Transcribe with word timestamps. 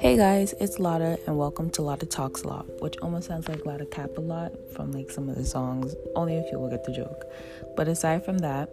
Hey 0.00 0.16
guys, 0.16 0.54
it's 0.58 0.78
Lotta, 0.78 1.18
and 1.26 1.36
welcome 1.36 1.68
to 1.72 1.82
Lotta 1.82 2.06
Talks 2.06 2.40
a 2.40 2.48
Lot, 2.48 2.80
which 2.80 2.96
almost 3.02 3.28
sounds 3.28 3.50
like 3.50 3.66
Lotta 3.66 3.84
Cap 3.84 4.16
a 4.16 4.22
lot 4.22 4.50
from 4.74 4.92
like 4.92 5.10
some 5.10 5.28
of 5.28 5.36
the 5.36 5.44
songs. 5.44 5.94
Only 6.16 6.38
a 6.38 6.42
few 6.44 6.58
will 6.58 6.70
get 6.70 6.84
the 6.84 6.92
joke. 6.92 7.26
But 7.76 7.86
aside 7.86 8.24
from 8.24 8.38
that, 8.38 8.70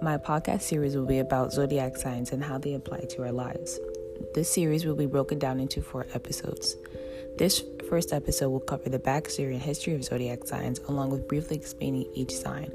my 0.00 0.18
podcast 0.18 0.62
series 0.62 0.94
will 0.94 1.04
be 1.04 1.18
about 1.18 1.52
zodiac 1.52 1.96
signs 1.96 2.30
and 2.30 2.44
how 2.44 2.58
they 2.58 2.74
apply 2.74 3.00
to 3.10 3.22
our 3.24 3.32
lives. 3.32 3.80
This 4.36 4.54
series 4.54 4.86
will 4.86 4.94
be 4.94 5.06
broken 5.06 5.40
down 5.40 5.58
into 5.58 5.82
four 5.82 6.06
episodes. 6.14 6.76
This 7.38 7.60
first 7.90 8.12
episode 8.12 8.50
will 8.50 8.60
cover 8.60 8.88
the 8.88 9.00
backstory 9.00 9.54
and 9.54 9.60
history 9.60 9.94
of 9.94 10.04
zodiac 10.04 10.46
signs, 10.46 10.78
along 10.86 11.10
with 11.10 11.26
briefly 11.26 11.56
explaining 11.56 12.08
each 12.14 12.32
sign. 12.32 12.70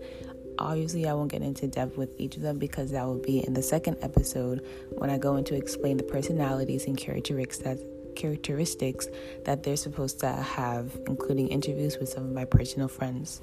Obviously, 0.59 1.07
I 1.07 1.13
won't 1.13 1.31
get 1.31 1.41
into 1.41 1.67
depth 1.67 1.97
with 1.97 2.13
each 2.19 2.35
of 2.35 2.41
them 2.41 2.59
because 2.59 2.91
that 2.91 3.05
will 3.05 3.21
be 3.21 3.45
in 3.47 3.53
the 3.53 3.63
second 3.63 3.97
episode 4.01 4.65
when 4.91 5.09
I 5.09 5.17
go 5.17 5.37
into 5.37 5.55
explain 5.55 5.95
the 5.95 6.03
personalities 6.03 6.85
and 6.85 6.97
characteristics 6.97 7.59
that 7.59 7.79
characteristics 8.15 9.07
that 9.45 9.63
they're 9.63 9.75
supposed 9.75 10.19
to 10.21 10.31
have, 10.31 10.97
including 11.07 11.49
interviews 11.49 11.97
with 11.99 12.09
some 12.09 12.25
of 12.25 12.31
my 12.31 12.45
personal 12.45 12.87
friends. 12.87 13.41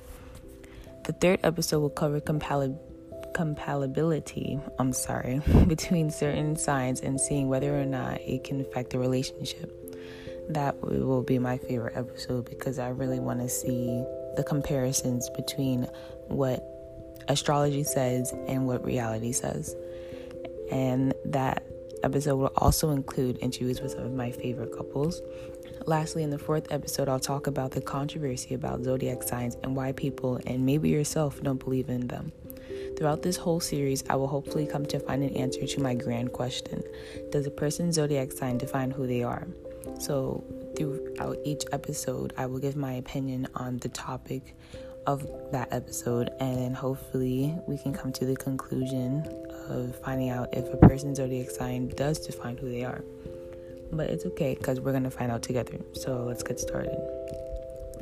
The 1.04 1.12
third 1.12 1.40
episode 1.42 1.80
will 1.80 1.90
cover 1.90 2.20
compatibility, 2.20 4.58
I'm 4.78 4.92
sorry, 4.92 5.40
between 5.66 6.10
certain 6.10 6.54
signs 6.56 7.00
and 7.00 7.20
seeing 7.20 7.48
whether 7.48 7.80
or 7.80 7.86
not 7.86 8.20
it 8.20 8.44
can 8.44 8.60
affect 8.60 8.90
the 8.90 8.98
relationship. 8.98 9.74
That 10.50 10.78
will 10.80 11.22
be 11.22 11.38
my 11.38 11.56
favorite 11.58 11.96
episode 11.96 12.50
because 12.50 12.78
I 12.78 12.88
really 12.88 13.20
want 13.20 13.40
to 13.40 13.48
see 13.48 14.04
the 14.36 14.44
comparisons 14.46 15.30
between 15.30 15.88
what 16.26 16.62
astrology 17.28 17.84
says 17.84 18.34
and 18.48 18.66
what 18.66 18.84
reality 18.84 19.32
says. 19.32 19.74
And 20.70 21.14
that 21.26 21.62
episode 22.02 22.36
will 22.36 22.52
also 22.56 22.90
include 22.90 23.38
interviews 23.40 23.80
with 23.80 23.92
some 23.92 24.04
of 24.04 24.12
my 24.12 24.30
favorite 24.30 24.76
couples. 24.76 25.20
Lastly, 25.86 26.22
in 26.22 26.30
the 26.30 26.38
fourth 26.38 26.70
episode, 26.70 27.08
I'll 27.08 27.20
talk 27.20 27.46
about 27.46 27.70
the 27.70 27.80
controversy 27.80 28.54
about 28.54 28.82
zodiac 28.82 29.22
signs 29.22 29.56
and 29.62 29.74
why 29.74 29.92
people, 29.92 30.40
and 30.46 30.64
maybe 30.64 30.88
yourself, 30.88 31.42
don't 31.42 31.62
believe 31.62 31.88
in 31.88 32.06
them. 32.06 32.32
Throughout 32.96 33.22
this 33.22 33.36
whole 33.36 33.60
series, 33.60 34.04
I 34.10 34.16
will 34.16 34.26
hopefully 34.26 34.66
come 34.66 34.84
to 34.86 35.00
find 35.00 35.22
an 35.22 35.34
answer 35.36 35.66
to 35.66 35.80
my 35.80 35.94
grand 35.94 36.32
question 36.32 36.82
Does 37.30 37.46
a 37.46 37.50
person's 37.50 37.94
zodiac 37.94 38.32
sign 38.32 38.58
define 38.58 38.90
who 38.90 39.06
they 39.06 39.22
are? 39.22 39.46
So, 39.98 40.44
throughout 40.76 41.38
each 41.44 41.64
episode, 41.72 42.34
I 42.36 42.46
will 42.46 42.58
give 42.58 42.76
my 42.76 42.92
opinion 42.92 43.48
on 43.54 43.78
the 43.78 43.88
topic 43.88 44.54
of 45.12 45.26
that 45.50 45.72
episode, 45.72 46.30
and 46.38 46.74
hopefully, 46.76 47.54
we 47.66 47.76
can 47.76 47.92
come 47.92 48.12
to 48.12 48.24
the 48.24 48.36
conclusion 48.36 49.26
of 49.68 49.96
finding 50.04 50.30
out 50.30 50.48
if 50.52 50.72
a 50.72 50.76
person's 50.76 51.16
zodiac 51.16 51.50
sign 51.50 51.88
does 51.88 52.18
define 52.24 52.56
who 52.56 52.70
they 52.70 52.84
are. 52.84 53.02
But 53.92 54.08
it's 54.10 54.24
okay 54.26 54.54
because 54.54 54.78
we're 54.78 54.92
going 54.92 55.04
to 55.04 55.10
find 55.10 55.32
out 55.32 55.42
together. 55.42 55.78
So 55.94 56.24
let's 56.24 56.44
get 56.44 56.60
started. 56.60 56.96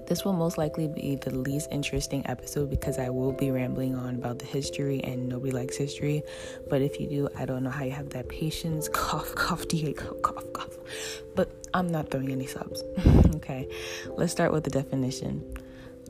This 0.06 0.25
will 0.25 0.34
most 0.34 0.59
likely 0.59 0.89
be 0.89 1.17
the 1.17 1.31
least 1.31 1.69
interesting 1.70 2.27
episode 2.27 2.70
because 2.70 2.98
I 2.98 3.09
will 3.11 3.33
be 3.33 3.51
rambling 3.51 3.95
on 3.95 4.14
about 4.14 4.39
the 4.39 4.47
history 4.47 5.03
and 5.03 5.29
nobody 5.29 5.53
likes 5.53 5.77
history. 5.77 6.23
But 6.69 6.83
if 6.83 7.01
you 7.01 7.09
do, 7.09 7.29
I 7.39 7.47
don't 7.47 7.62
know 7.62 7.70
how 7.70 7.84
you 7.84 7.92
have 7.92 8.11
that 8.11 8.29
patience. 8.29 8.89
Cough, 8.92 9.34
cough, 9.34 9.67
DA, 9.69 9.95
cough, 9.95 10.53
cough. 10.53 10.77
But 11.34 11.51
I'm 11.73 11.89
not 11.89 12.11
throwing 12.11 12.33
any 12.33 12.47
subs. 12.47 12.83
okay, 13.36 13.67
let's 14.17 14.33
start 14.33 14.53
with 14.53 14.64
the 14.64 14.70
definition. 14.70 15.42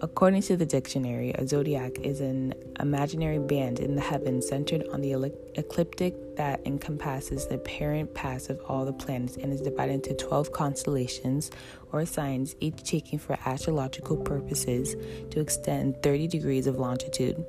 According 0.00 0.42
to 0.42 0.56
the 0.56 0.64
dictionary, 0.64 1.32
a 1.32 1.46
zodiac 1.46 1.98
is 1.98 2.20
an 2.20 2.54
imaginary 2.78 3.40
band 3.40 3.80
in 3.80 3.96
the 3.96 4.00
heavens 4.00 4.46
centered 4.46 4.84
on 4.92 5.00
the 5.00 5.32
ecliptic 5.56 6.36
that 6.36 6.60
encompasses 6.64 7.48
the 7.48 7.56
apparent 7.56 8.14
path 8.14 8.48
of 8.48 8.60
all 8.68 8.84
the 8.84 8.92
planets 8.92 9.36
and 9.36 9.52
is 9.52 9.60
divided 9.60 9.94
into 9.94 10.14
12 10.14 10.52
constellations 10.52 11.50
or 11.90 12.06
signs, 12.06 12.54
each 12.60 12.84
taking 12.84 13.18
for 13.18 13.36
astrological 13.44 14.16
purposes 14.16 14.94
to 15.30 15.40
extend 15.40 16.00
30 16.04 16.28
degrees 16.28 16.68
of 16.68 16.76
longitude. 16.76 17.44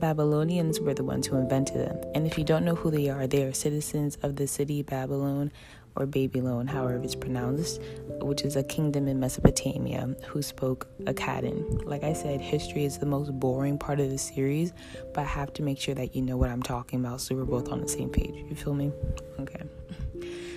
Babylonians 0.00 0.80
were 0.80 0.92
the 0.92 1.04
ones 1.04 1.28
who 1.28 1.36
invented 1.36 1.76
them, 1.76 1.98
and 2.16 2.26
if 2.26 2.36
you 2.36 2.42
don't 2.42 2.64
know 2.64 2.74
who 2.74 2.90
they 2.90 3.08
are, 3.08 3.28
they 3.28 3.44
are 3.44 3.52
citizens 3.52 4.18
of 4.22 4.34
the 4.34 4.48
city 4.48 4.82
Babylon 4.82 5.52
or 5.96 6.06
Babylon, 6.06 6.66
however 6.66 7.00
it's 7.02 7.14
pronounced, 7.14 7.80
which 8.20 8.42
is 8.42 8.56
a 8.56 8.62
kingdom 8.62 9.08
in 9.08 9.18
Mesopotamia 9.18 10.14
who 10.26 10.42
spoke 10.42 10.86
Akkadian. 11.04 11.84
Like 11.84 12.04
I 12.04 12.12
said, 12.12 12.40
history 12.40 12.84
is 12.84 12.98
the 12.98 13.06
most 13.06 13.32
boring 13.38 13.78
part 13.78 13.98
of 14.00 14.10
the 14.10 14.18
series, 14.18 14.72
but 15.14 15.22
I 15.22 15.24
have 15.24 15.52
to 15.54 15.62
make 15.62 15.80
sure 15.80 15.94
that 15.94 16.14
you 16.14 16.22
know 16.22 16.36
what 16.36 16.50
I'm 16.50 16.62
talking 16.62 17.00
about 17.00 17.20
so 17.20 17.34
we're 17.34 17.44
both 17.44 17.70
on 17.70 17.80
the 17.80 17.88
same 17.88 18.10
page. 18.10 18.34
You 18.48 18.54
feel 18.54 18.74
me? 18.74 18.92
Okay. 19.40 19.62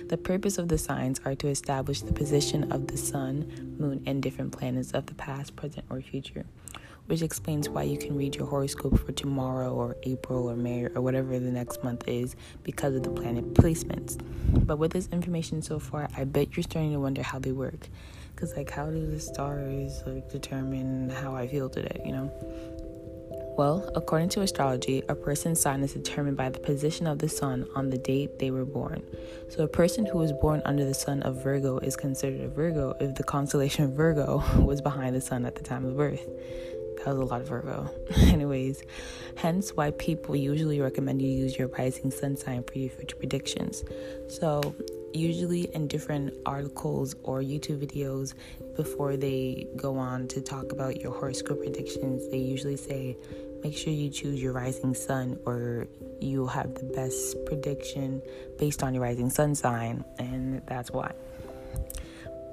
The 0.08 0.16
purpose 0.16 0.58
of 0.58 0.68
the 0.68 0.78
signs 0.78 1.20
are 1.24 1.34
to 1.36 1.48
establish 1.48 2.00
the 2.02 2.12
position 2.12 2.72
of 2.72 2.88
the 2.88 2.96
sun, 2.96 3.76
moon, 3.78 4.02
and 4.06 4.22
different 4.22 4.52
planets 4.52 4.92
of 4.92 5.06
the 5.06 5.14
past, 5.14 5.54
present, 5.56 5.86
or 5.88 6.00
future 6.00 6.44
which 7.10 7.22
explains 7.22 7.68
why 7.68 7.82
you 7.82 7.98
can 7.98 8.16
read 8.16 8.36
your 8.36 8.46
horoscope 8.46 8.96
for 9.04 9.10
tomorrow 9.10 9.74
or 9.74 9.96
April 10.04 10.48
or 10.48 10.54
May 10.54 10.84
or 10.84 11.00
whatever 11.00 11.40
the 11.40 11.50
next 11.50 11.82
month 11.82 12.04
is 12.06 12.36
because 12.62 12.94
of 12.94 13.02
the 13.02 13.10
planet 13.10 13.52
placements. 13.54 14.16
But 14.64 14.78
with 14.78 14.92
this 14.92 15.08
information 15.08 15.60
so 15.60 15.80
far, 15.80 16.08
I 16.16 16.22
bet 16.22 16.56
you're 16.56 16.62
starting 16.62 16.92
to 16.92 17.00
wonder 17.00 17.24
how 17.24 17.40
they 17.40 17.50
work. 17.50 17.88
Because, 18.32 18.56
like, 18.56 18.70
how 18.70 18.90
do 18.90 19.10
the 19.10 19.18
stars 19.18 20.04
like 20.06 20.30
determine 20.30 21.10
how 21.10 21.34
I 21.34 21.48
feel 21.48 21.68
today, 21.68 22.00
you 22.06 22.12
know? 22.12 22.30
Well, 23.58 23.90
according 23.96 24.28
to 24.30 24.42
astrology, 24.42 25.02
a 25.08 25.14
person's 25.16 25.60
sign 25.60 25.82
is 25.82 25.92
determined 25.92 26.36
by 26.36 26.50
the 26.50 26.60
position 26.60 27.08
of 27.08 27.18
the 27.18 27.28
sun 27.28 27.66
on 27.74 27.90
the 27.90 27.98
date 27.98 28.38
they 28.38 28.52
were 28.52 28.64
born. 28.64 29.02
So, 29.48 29.64
a 29.64 29.68
person 29.68 30.06
who 30.06 30.18
was 30.18 30.32
born 30.32 30.62
under 30.64 30.84
the 30.84 30.94
sun 30.94 31.22
of 31.24 31.42
Virgo 31.42 31.78
is 31.78 31.96
considered 31.96 32.40
a 32.40 32.48
Virgo 32.48 32.96
if 33.00 33.16
the 33.16 33.24
constellation 33.24 33.94
Virgo 33.96 34.44
was 34.64 34.80
behind 34.80 35.16
the 35.16 35.20
sun 35.20 35.44
at 35.44 35.56
the 35.56 35.62
time 35.64 35.84
of 35.84 35.96
birth. 35.96 36.24
That 37.04 37.16
was 37.16 37.18
a 37.18 37.24
lot 37.24 37.40
of 37.40 37.48
Virgo. 37.48 37.90
Anyways, 38.26 38.82
hence 39.36 39.74
why 39.74 39.90
people 39.92 40.36
usually 40.36 40.80
recommend 40.80 41.22
you 41.22 41.28
use 41.28 41.58
your 41.58 41.68
rising 41.68 42.10
sun 42.10 42.36
sign 42.36 42.62
for 42.62 42.76
your 42.78 42.90
future 42.90 43.16
predictions. 43.16 43.84
So, 44.28 44.74
usually 45.14 45.62
in 45.74 45.88
different 45.88 46.34
articles 46.44 47.16
or 47.22 47.40
YouTube 47.40 47.84
videos, 47.84 48.34
before 48.76 49.16
they 49.16 49.66
go 49.76 49.96
on 49.96 50.28
to 50.28 50.42
talk 50.42 50.72
about 50.72 51.00
your 51.00 51.12
horoscope 51.12 51.60
predictions, 51.60 52.28
they 52.30 52.38
usually 52.38 52.76
say, 52.76 53.16
make 53.62 53.76
sure 53.76 53.92
you 53.92 54.10
choose 54.10 54.40
your 54.40 54.52
rising 54.52 54.94
sun 54.94 55.38
or 55.46 55.86
you'll 56.20 56.46
have 56.48 56.74
the 56.74 56.84
best 56.84 57.36
prediction 57.46 58.22
based 58.58 58.82
on 58.82 58.94
your 58.94 59.02
rising 59.02 59.30
sun 59.30 59.54
sign. 59.54 60.04
And 60.18 60.62
that's 60.66 60.90
why. 60.90 61.12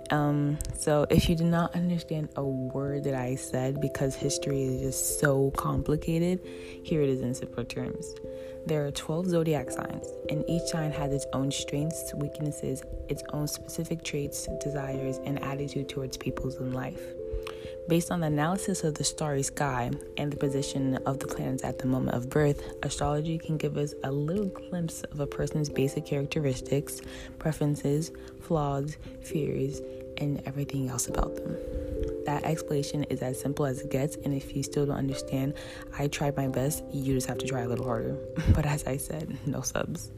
Um, 0.09 0.57
so, 0.77 1.05
if 1.09 1.27
you 1.29 1.35
did 1.35 1.47
not 1.47 1.75
understand 1.75 2.29
a 2.35 2.43
word 2.43 3.03
that 3.05 3.13
I 3.13 3.35
said 3.35 3.81
because 3.81 4.15
history 4.15 4.63
is 4.63 4.81
just 4.81 5.19
so 5.19 5.51
complicated, 5.51 6.39
here 6.83 7.01
it 7.01 7.09
is 7.09 7.21
in 7.21 7.33
simple 7.33 7.65
terms. 7.65 8.15
There 8.65 8.85
are 8.85 8.91
12 8.91 9.27
zodiac 9.27 9.71
signs, 9.71 10.07
and 10.29 10.43
each 10.47 10.63
sign 10.63 10.91
has 10.91 11.13
its 11.13 11.25
own 11.33 11.51
strengths, 11.51 12.13
weaknesses, 12.15 12.83
its 13.09 13.23
own 13.31 13.47
specific 13.47 14.03
traits, 14.03 14.47
desires, 14.61 15.19
and 15.25 15.41
attitude 15.41 15.89
towards 15.89 16.17
people's 16.17 16.57
in 16.57 16.73
life. 16.73 17.01
Based 17.87 18.11
on 18.11 18.19
the 18.19 18.27
analysis 18.27 18.83
of 18.83 18.95
the 18.95 19.05
starry 19.05 19.43
sky 19.43 19.89
and 20.17 20.29
the 20.29 20.35
position 20.35 20.97
of 21.05 21.19
the 21.19 21.27
planets 21.27 21.63
at 21.63 21.79
the 21.79 21.87
moment 21.87 22.17
of 22.17 22.29
birth, 22.29 22.61
astrology 22.83 23.37
can 23.37 23.55
give 23.55 23.77
us 23.77 23.93
a 24.03 24.11
little 24.11 24.47
glimpse 24.47 25.03
of 25.03 25.21
a 25.21 25.27
person's 25.27 25.69
basic 25.69 26.05
characteristics, 26.05 26.99
preferences, 27.39 28.11
flaws, 28.41 28.97
fears, 29.21 29.79
and 30.17 30.41
everything 30.45 30.89
else 30.89 31.07
about 31.07 31.35
them. 31.35 31.57
That 32.25 32.43
explanation 32.43 33.03
is 33.05 33.21
as 33.21 33.39
simple 33.39 33.65
as 33.65 33.81
it 33.81 33.89
gets, 33.89 34.15
and 34.17 34.33
if 34.33 34.55
you 34.55 34.63
still 34.63 34.85
don't 34.85 34.97
understand, 34.97 35.53
I 35.97 36.07
tried 36.07 36.35
my 36.35 36.47
best. 36.47 36.83
You 36.91 37.13
just 37.13 37.27
have 37.27 37.37
to 37.37 37.47
try 37.47 37.61
a 37.61 37.67
little 37.67 37.85
harder. 37.85 38.17
But 38.53 38.65
as 38.65 38.85
I 38.85 38.97
said, 38.97 39.37
no 39.45 39.61
subs. 39.61 40.11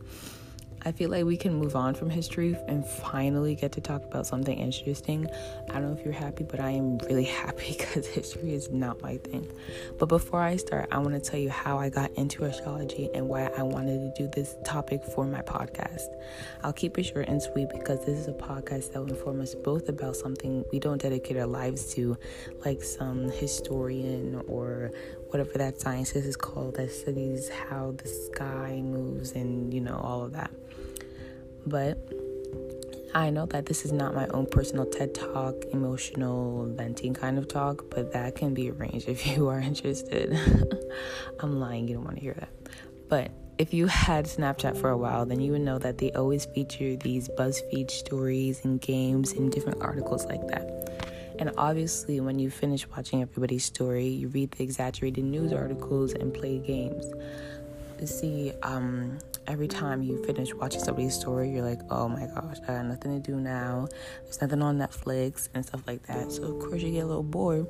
I 0.86 0.94
feel 0.94 1.10
like 1.10 1.26
we 1.26 1.36
can 1.36 1.54
move 1.54 1.76
on 1.76 1.94
from 1.94 2.10
history 2.10 2.56
and 2.68 2.86
finally 2.86 3.54
get 3.56 3.74
to 3.74 3.82
talk 3.82 4.04
about 4.06 4.26
something 4.26 4.58
interesting. 4.58 5.30
I 5.70 5.74
don't 5.74 5.92
know 5.92 5.98
if 6.00 6.06
you're 6.06 6.14
happy, 6.14 6.46
but 6.46 6.60
I 6.60 6.72
am 6.72 6.98
really 7.00 7.24
happy 7.44 7.76
because 7.78 8.08
history 8.08 8.54
is 8.54 8.70
not 8.70 9.02
my 9.02 9.18
thing. 9.18 9.52
But 9.98 10.08
before 10.08 10.42
I 10.42 10.56
start, 10.56 10.88
I 10.92 11.00
want 11.00 11.22
to 11.22 11.30
tell 11.30 11.40
you 11.40 11.50
how 11.50 11.78
I 11.78 11.90
got 11.90 12.12
into 12.12 12.46
astrology 12.46 13.10
and 13.14 13.28
why 13.28 13.48
I 13.58 13.64
wanted 13.64 14.16
to 14.16 14.24
do 14.24 14.30
this 14.34 14.56
topic 14.64 15.04
for 15.04 15.26
my 15.26 15.42
podcast. 15.42 16.08
I'll 16.64 16.74
keep 16.74 16.98
it 16.98 17.04
short 17.04 17.28
and 17.28 17.42
sweet 17.42 17.70
because 17.70 18.06
this 18.06 18.18
is 18.18 18.28
a 18.28 18.34
podcast 18.34 18.94
that 18.94 19.00
will 19.00 19.10
inform 19.10 19.42
us 19.42 19.56
both 19.56 19.90
about 19.90 20.16
something 20.16 20.64
we 20.72 20.80
don't 20.80 21.02
dedicate 21.02 21.38
our 21.38 21.48
lives 21.48 21.94
to, 21.96 22.18
like 22.64 22.82
some 22.84 23.30
historian 23.32 24.42
or 24.48 24.92
whatever 25.30 25.58
that 25.58 25.80
scientist 25.80 26.16
is 26.26 26.36
called 26.36 26.76
that 26.76 26.92
studies 26.92 27.50
how 27.50 27.92
the 27.98 28.08
sky 28.08 28.82
moves 28.84 29.32
and 29.34 29.74
you 29.74 29.82
know 29.82 29.98
all 29.98 30.24
of 30.24 30.34
that. 30.34 30.52
But 31.66 31.98
I 33.14 33.32
know 33.32 33.48
that 33.48 33.66
this 33.66 33.86
is 33.86 33.92
not 33.92 34.14
my 34.14 34.28
own 34.28 34.46
personal 34.46 34.86
TED 34.86 35.16
talk, 35.16 35.56
emotional 35.72 36.68
venting 36.68 37.14
kind 37.14 37.38
of 37.38 37.48
talk, 37.48 37.86
but 37.90 38.14
that 38.14 38.36
can 38.36 38.54
be 38.54 38.70
arranged 38.70 39.08
if 39.08 39.26
you 39.26 39.48
are 39.48 39.60
interested. 39.60 40.38
I'm 41.40 41.60
lying, 41.60 41.88
you 41.88 41.96
don't 41.96 42.04
want 42.04 42.18
to 42.18 42.22
hear 42.22 42.36
that. 42.36 42.50
But 43.08 43.32
if 43.58 43.74
you 43.74 43.88
had 43.88 44.26
Snapchat 44.26 44.78
for 44.80 44.90
a 44.90 44.98
while, 44.98 45.26
then 45.26 45.42
you 45.42 45.54
would 45.54 45.62
know 45.62 45.80
that 45.80 45.98
they 45.98 46.12
always 46.12 46.46
feature 46.46 46.96
these 46.96 47.28
BuzzFeed 47.30 47.90
stories 47.90 48.64
and 48.64 48.80
games 48.80 49.34
and 49.34 49.52
different 49.52 49.82
articles 49.82 50.26
like 50.26 50.48
that. 50.48 51.09
And 51.40 51.52
obviously, 51.58 52.20
when 52.20 52.38
you 52.38 52.50
finish 52.50 52.86
watching 52.90 53.22
everybody's 53.22 53.64
story, 53.64 54.08
you 54.08 54.28
read 54.28 54.52
the 54.52 54.64
exaggerated 54.64 55.24
news 55.24 55.54
articles 55.54 56.14
and 56.14 56.34
play 56.34 56.60
games. 56.60 57.06
You 58.00 58.08
see, 58.08 58.52
um, 58.62 59.20
every 59.48 59.70
time 59.70 60.04
you 60.04 60.22
finish 60.26 60.54
watching 60.54 60.82
somebody's 60.82 61.16
story, 61.16 61.50
you're 61.50 61.66
like, 61.66 61.80
oh 61.90 62.10
my 62.10 62.28
gosh, 62.28 62.58
I 62.64 62.74
got 62.74 62.86
nothing 62.88 63.22
to 63.22 63.32
do 63.32 63.38
now. 63.38 63.88
There's 64.24 64.42
nothing 64.42 64.62
on 64.62 64.78
Netflix 64.78 65.48
and 65.54 65.66
stuff 65.66 65.82
like 65.88 66.06
that. 66.08 66.30
So, 66.34 66.44
of 66.44 66.60
course, 66.60 66.82
you 66.82 66.92
get 66.92 67.06
a 67.06 67.08
little 67.08 67.24
bored 67.24 67.68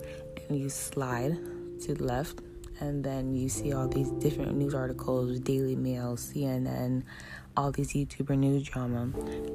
and 0.47 0.59
you 0.59 0.69
slide 0.69 1.37
to 1.81 1.93
the 1.93 2.03
left 2.03 2.41
and 2.79 3.03
then 3.03 3.35
you 3.35 3.49
see 3.49 3.73
all 3.73 3.87
these 3.87 4.09
different 4.11 4.55
news 4.55 4.73
articles 4.73 5.39
Daily 5.39 5.75
Mail, 5.75 6.15
CNN, 6.15 7.03
all 7.59 7.71
these 7.71 7.91
YouTuber 7.91 8.37
news 8.37 8.63
drama, 8.63 9.01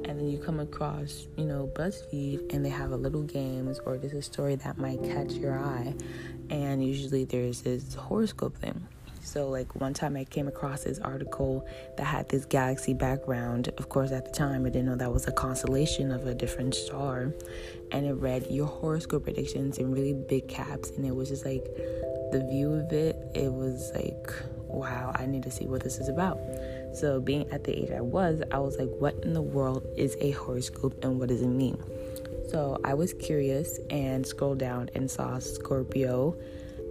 and 0.05 0.19
then 0.19 0.29
you 0.29 0.37
come 0.37 0.59
across, 0.59 1.27
you 1.37 1.45
know, 1.45 1.71
BuzzFeed, 1.73 2.53
and 2.53 2.63
they 2.63 2.69
have 2.69 2.91
a 2.91 2.95
little 2.95 3.23
games 3.23 3.79
or 3.83 3.97
there's 3.97 4.13
a 4.13 4.21
story 4.21 4.53
that 4.57 4.77
might 4.77 5.03
catch 5.03 5.31
your 5.31 5.57
eye, 5.57 5.91
and 6.51 6.85
usually 6.85 7.25
there's 7.25 7.61
this 7.61 7.95
horoscope 7.95 8.55
thing. 8.57 8.87
So, 9.21 9.49
like 9.49 9.73
one 9.81 9.95
time 9.95 10.15
I 10.15 10.23
came 10.23 10.47
across 10.47 10.83
this 10.83 10.99
article 10.99 11.67
that 11.97 12.03
had 12.03 12.29
this 12.29 12.45
galaxy 12.45 12.93
background. 12.93 13.71
Of 13.79 13.89
course, 13.89 14.11
at 14.11 14.25
the 14.25 14.31
time 14.31 14.67
I 14.67 14.69
didn't 14.69 14.85
know 14.85 14.95
that 14.97 15.11
was 15.11 15.27
a 15.27 15.31
constellation 15.31 16.11
of 16.11 16.27
a 16.27 16.35
different 16.35 16.75
star, 16.75 17.33
and 17.91 18.05
it 18.05 18.13
read 18.13 18.45
your 18.51 18.67
horoscope 18.67 19.23
predictions 19.23 19.79
in 19.79 19.91
really 19.91 20.13
big 20.13 20.47
caps, 20.47 20.91
and 20.91 21.07
it 21.07 21.15
was 21.15 21.29
just 21.29 21.43
like 21.43 21.65
the 22.31 22.45
view 22.51 22.71
of 22.71 22.93
it, 22.93 23.15
it 23.33 23.51
was 23.51 23.91
like, 23.95 24.29
wow, 24.67 25.11
I 25.15 25.25
need 25.25 25.43
to 25.43 25.51
see 25.51 25.65
what 25.65 25.83
this 25.83 25.97
is 25.97 26.09
about. 26.09 26.39
So, 26.93 27.19
being 27.19 27.49
at 27.51 27.63
the 27.63 27.77
age 27.77 27.91
I 27.91 28.01
was, 28.01 28.41
I 28.51 28.59
was 28.59 28.77
like, 28.77 28.89
what 28.99 29.15
in 29.23 29.33
the 29.33 29.41
world 29.41 29.85
is 29.97 30.15
a 30.19 30.31
horoscope 30.31 31.03
and 31.03 31.19
what 31.19 31.29
does 31.29 31.41
it 31.41 31.47
mean? 31.47 31.81
So, 32.49 32.79
I 32.83 32.93
was 32.93 33.13
curious 33.13 33.79
and 33.89 34.25
scrolled 34.25 34.59
down 34.59 34.89
and 34.95 35.09
saw 35.09 35.39
Scorpio, 35.39 36.37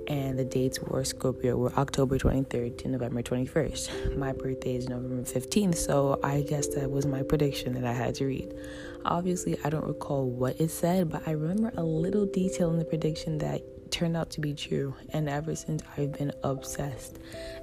and 0.09 0.39
the 0.39 0.45
dates 0.45 0.81
were 0.81 1.05
Scorpio 1.05 1.57
were 1.57 1.73
October 1.75 2.19
23rd 2.19 2.79
to 2.79 2.89
November 2.89 3.23
21st. 3.23 4.17
My 4.17 4.33
birthday 4.33 4.77
is 4.77 4.89
November 4.89 5.23
15th, 5.23 5.77
so 5.77 6.21
I 6.23 6.43
guess 6.43 6.69
that 6.69 6.91
was 6.91 7.07
my 7.07 7.23
prediction 7.23 7.75
that 7.75 7.85
I 7.85 7.93
had 7.93 8.15
to 8.17 8.27
read. 8.27 8.55
Obviously, 9.05 9.59
I 9.65 9.71
don't 9.71 9.87
recall 9.87 10.29
what 10.29 10.61
it 10.61 10.71
said, 10.71 11.11
but 11.11 11.23
I 11.27 11.33
remember 11.33 11.73
a 11.77 11.85
little 11.85 12.27
detail 12.27 12.71
in 12.71 12.79
the 12.79 12.85
prediction 12.85 13.39
that 13.39 13.61
turned 13.91 14.17
out 14.17 14.31
to 14.31 14.41
be 14.41 14.55
true. 14.55 14.95
And 15.13 15.29
ever 15.29 15.55
since, 15.55 15.83
I've 15.97 16.13
been 16.13 16.33
obsessed. 16.43 17.19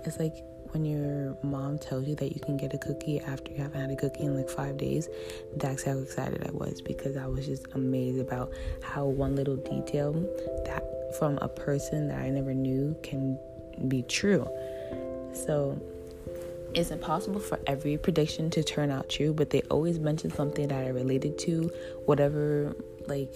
It's 0.06 0.20
like 0.20 0.34
when 0.72 0.86
your 0.86 1.38
mom 1.44 1.78
tells 1.78 2.08
you 2.08 2.16
that 2.16 2.34
you 2.34 2.40
can 2.40 2.58
get 2.58 2.74
a 2.74 2.78
cookie 2.78 3.20
after 3.20 3.52
you 3.52 3.58
haven't 3.58 3.82
had 3.82 3.92
a 3.92 3.96
cookie 3.96 4.24
in 4.24 4.36
like 4.38 4.50
five 4.50 4.78
days, 4.78 5.10
that's 5.58 5.84
how 5.84 5.98
excited 5.98 6.48
I 6.48 6.52
was 6.52 6.82
because 6.82 7.18
I 7.18 7.28
was 7.28 7.46
just 7.46 7.68
amazed 7.74 8.20
about 8.20 8.54
how 8.82 9.06
one 9.06 9.36
little 9.36 9.58
detail 9.58 10.14
that 10.66 10.84
from 11.20 11.38
a 11.42 11.48
person 11.48 12.08
that 12.08 12.20
I 12.20 12.30
never 12.30 12.54
knew 12.54 12.96
can 13.04 13.38
be 13.88 14.04
true. 14.04 14.48
So 15.34 15.82
it's 16.74 16.92
impossible 16.92 17.40
for 17.40 17.60
every 17.68 17.98
prediction 17.98 18.50
to 18.52 18.64
turn 18.64 18.92
out 18.92 19.10
true, 19.10 19.34
but 19.34 19.50
they 19.50 19.62
always 19.64 20.00
mention 20.00 20.32
something 20.32 20.68
that 20.70 20.86
I 20.86 20.90
related 20.90 21.38
to, 21.40 21.72
whatever 22.06 22.76
like 23.08 23.34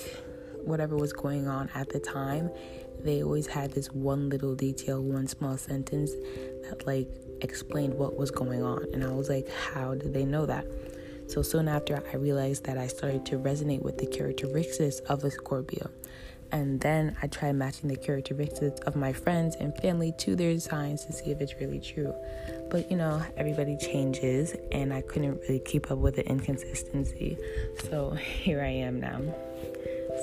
whatever 0.63 0.95
was 0.95 1.13
going 1.13 1.47
on 1.47 1.69
at 1.75 1.89
the 1.89 1.99
time 1.99 2.49
they 3.05 3.23
always 3.23 3.47
had 3.47 3.71
this 3.71 3.91
one 3.91 4.29
little 4.29 4.55
detail, 4.55 5.01
one 5.01 5.27
small 5.27 5.57
sentence 5.57 6.11
that 6.63 6.85
like 6.87 7.07
explained 7.41 7.93
what 7.93 8.17
was 8.17 8.31
going 8.31 8.63
on. 8.63 8.85
And 8.93 9.03
I 9.03 9.11
was 9.11 9.29
like, 9.29 9.47
how 9.49 9.93
did 9.93 10.13
they 10.13 10.25
know 10.25 10.45
that? 10.47 10.65
So 11.27 11.41
soon 11.41 11.67
after, 11.67 12.03
I 12.11 12.17
realized 12.17 12.65
that 12.65 12.77
I 12.77 12.87
started 12.87 13.25
to 13.27 13.37
resonate 13.37 13.81
with 13.81 13.97
the 13.97 14.07
characteristics 14.07 14.99
of 15.01 15.23
a 15.23 15.31
Scorpio. 15.31 15.89
And 16.51 16.79
then 16.79 17.17
I 17.21 17.27
try 17.27 17.51
matching 17.51 17.89
the 17.89 17.95
characteristics 17.95 18.79
of 18.81 18.95
my 18.95 19.13
friends 19.13 19.55
and 19.59 19.75
family 19.77 20.13
to 20.19 20.35
their 20.35 20.57
signs 20.59 21.05
to 21.05 21.13
see 21.13 21.31
if 21.31 21.41
it's 21.41 21.55
really 21.55 21.79
true. 21.79 22.13
But 22.69 22.89
you 22.89 22.97
know, 22.97 23.21
everybody 23.37 23.77
changes, 23.77 24.55
and 24.71 24.93
I 24.93 25.01
couldn't 25.01 25.39
really 25.41 25.59
keep 25.59 25.91
up 25.91 25.97
with 25.97 26.15
the 26.15 26.25
inconsistency. 26.25 27.37
So 27.89 28.11
here 28.43 28.61
I 28.61 28.69
am 28.69 28.99
now. 28.99 29.21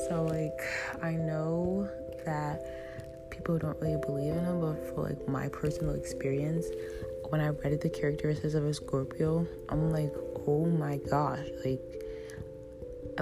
So, 0.08 0.24
like, 0.24 0.60
I 1.02 1.12
know 1.12 1.88
that 2.24 2.62
people 3.30 3.58
don't 3.58 3.78
really 3.80 4.00
believe 4.00 4.32
in 4.32 4.44
them, 4.44 4.60
but 4.60 4.94
for 4.94 5.02
like 5.02 5.28
my 5.28 5.48
personal 5.48 5.94
experience, 5.94 6.66
when 7.28 7.40
I 7.40 7.48
read 7.48 7.80
the 7.80 7.88
characteristics 7.88 8.54
of 8.54 8.64
a 8.64 8.74
Scorpio, 8.74 9.46
I'm 9.69 9.90
like, 9.90 10.12
oh 10.46 10.66
my 10.66 10.98
gosh, 11.10 11.46
like 11.64 12.01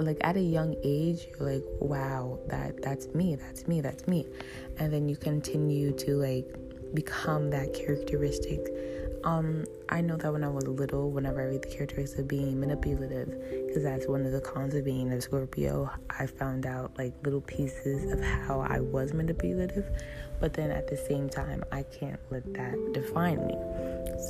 like 0.01 0.17
at 0.21 0.37
a 0.37 0.41
young 0.41 0.75
age 0.83 1.27
you're 1.29 1.53
like 1.53 1.63
wow 1.79 2.39
that 2.47 2.81
that's 2.81 3.07
me 3.13 3.35
that's 3.35 3.67
me 3.67 3.81
that's 3.81 4.07
me. 4.07 4.27
And 4.77 4.91
then 4.91 5.07
you 5.07 5.15
continue 5.15 5.91
to 5.97 6.15
like 6.15 6.55
become 6.93 7.49
that 7.51 7.73
characteristic 7.73 8.59
um, 9.23 9.65
I 9.89 10.01
know 10.01 10.17
that 10.17 10.31
when 10.31 10.43
I 10.43 10.49
was 10.49 10.67
little, 10.67 11.11
whenever 11.11 11.41
I 11.41 11.45
read 11.45 11.61
the 11.61 11.67
characteristics 11.67 12.19
of 12.19 12.27
being 12.27 12.59
manipulative, 12.59 13.29
because 13.67 13.83
that's 13.83 14.07
one 14.07 14.25
of 14.25 14.31
the 14.31 14.41
cons 14.41 14.73
of 14.73 14.85
being 14.85 15.11
a 15.11 15.21
Scorpio, 15.21 15.89
I 16.09 16.25
found 16.25 16.65
out 16.65 16.97
like 16.97 17.13
little 17.23 17.41
pieces 17.41 18.11
of 18.11 18.23
how 18.23 18.61
I 18.61 18.79
was 18.79 19.13
manipulative, 19.13 19.85
but 20.39 20.53
then 20.53 20.71
at 20.71 20.87
the 20.87 20.97
same 20.97 21.29
time, 21.29 21.63
I 21.71 21.83
can't 21.83 22.19
let 22.29 22.51
that 22.53 22.93
define 22.93 23.45
me. 23.47 23.55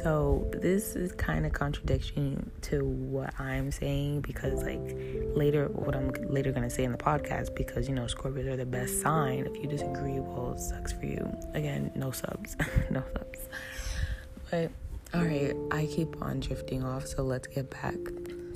So 0.04 0.50
this 0.54 0.96
is 0.96 1.12
kind 1.12 1.46
of 1.46 1.54
contradiction 1.54 2.50
to 2.64 2.86
what 2.86 3.38
I'm 3.40 3.72
saying 3.72 4.22
because 4.22 4.64
like 4.64 4.96
later, 5.36 5.68
what 5.68 5.96
I'm 5.96 6.12
later 6.30 6.52
gonna 6.52 6.70
say 6.70 6.84
in 6.86 6.92
the 6.92 6.98
podcast, 6.98 7.56
because 7.56 7.90
you 7.90 7.96
know 7.96 8.06
Scorpios 8.06 8.48
are 8.48 8.56
the 8.56 8.66
best 8.66 9.02
sign. 9.02 9.46
If 9.46 9.62
you 9.62 9.68
disagree, 9.68 10.20
well, 10.20 10.58
sucks 10.58 10.94
for 10.94 11.06
you. 11.06 11.30
Again, 11.54 11.92
no 11.96 12.12
subs, 12.12 12.56
no 12.90 13.04
subs. 13.14 13.40
But 14.52 14.70
all 15.14 15.24
right, 15.24 15.56
I 15.72 15.86
keep 15.86 16.22
on 16.22 16.42
drifting 16.42 16.84
off, 16.84 17.08
so 17.08 17.24
let's 17.24 17.48
get 17.48 17.72
back. 17.72 17.96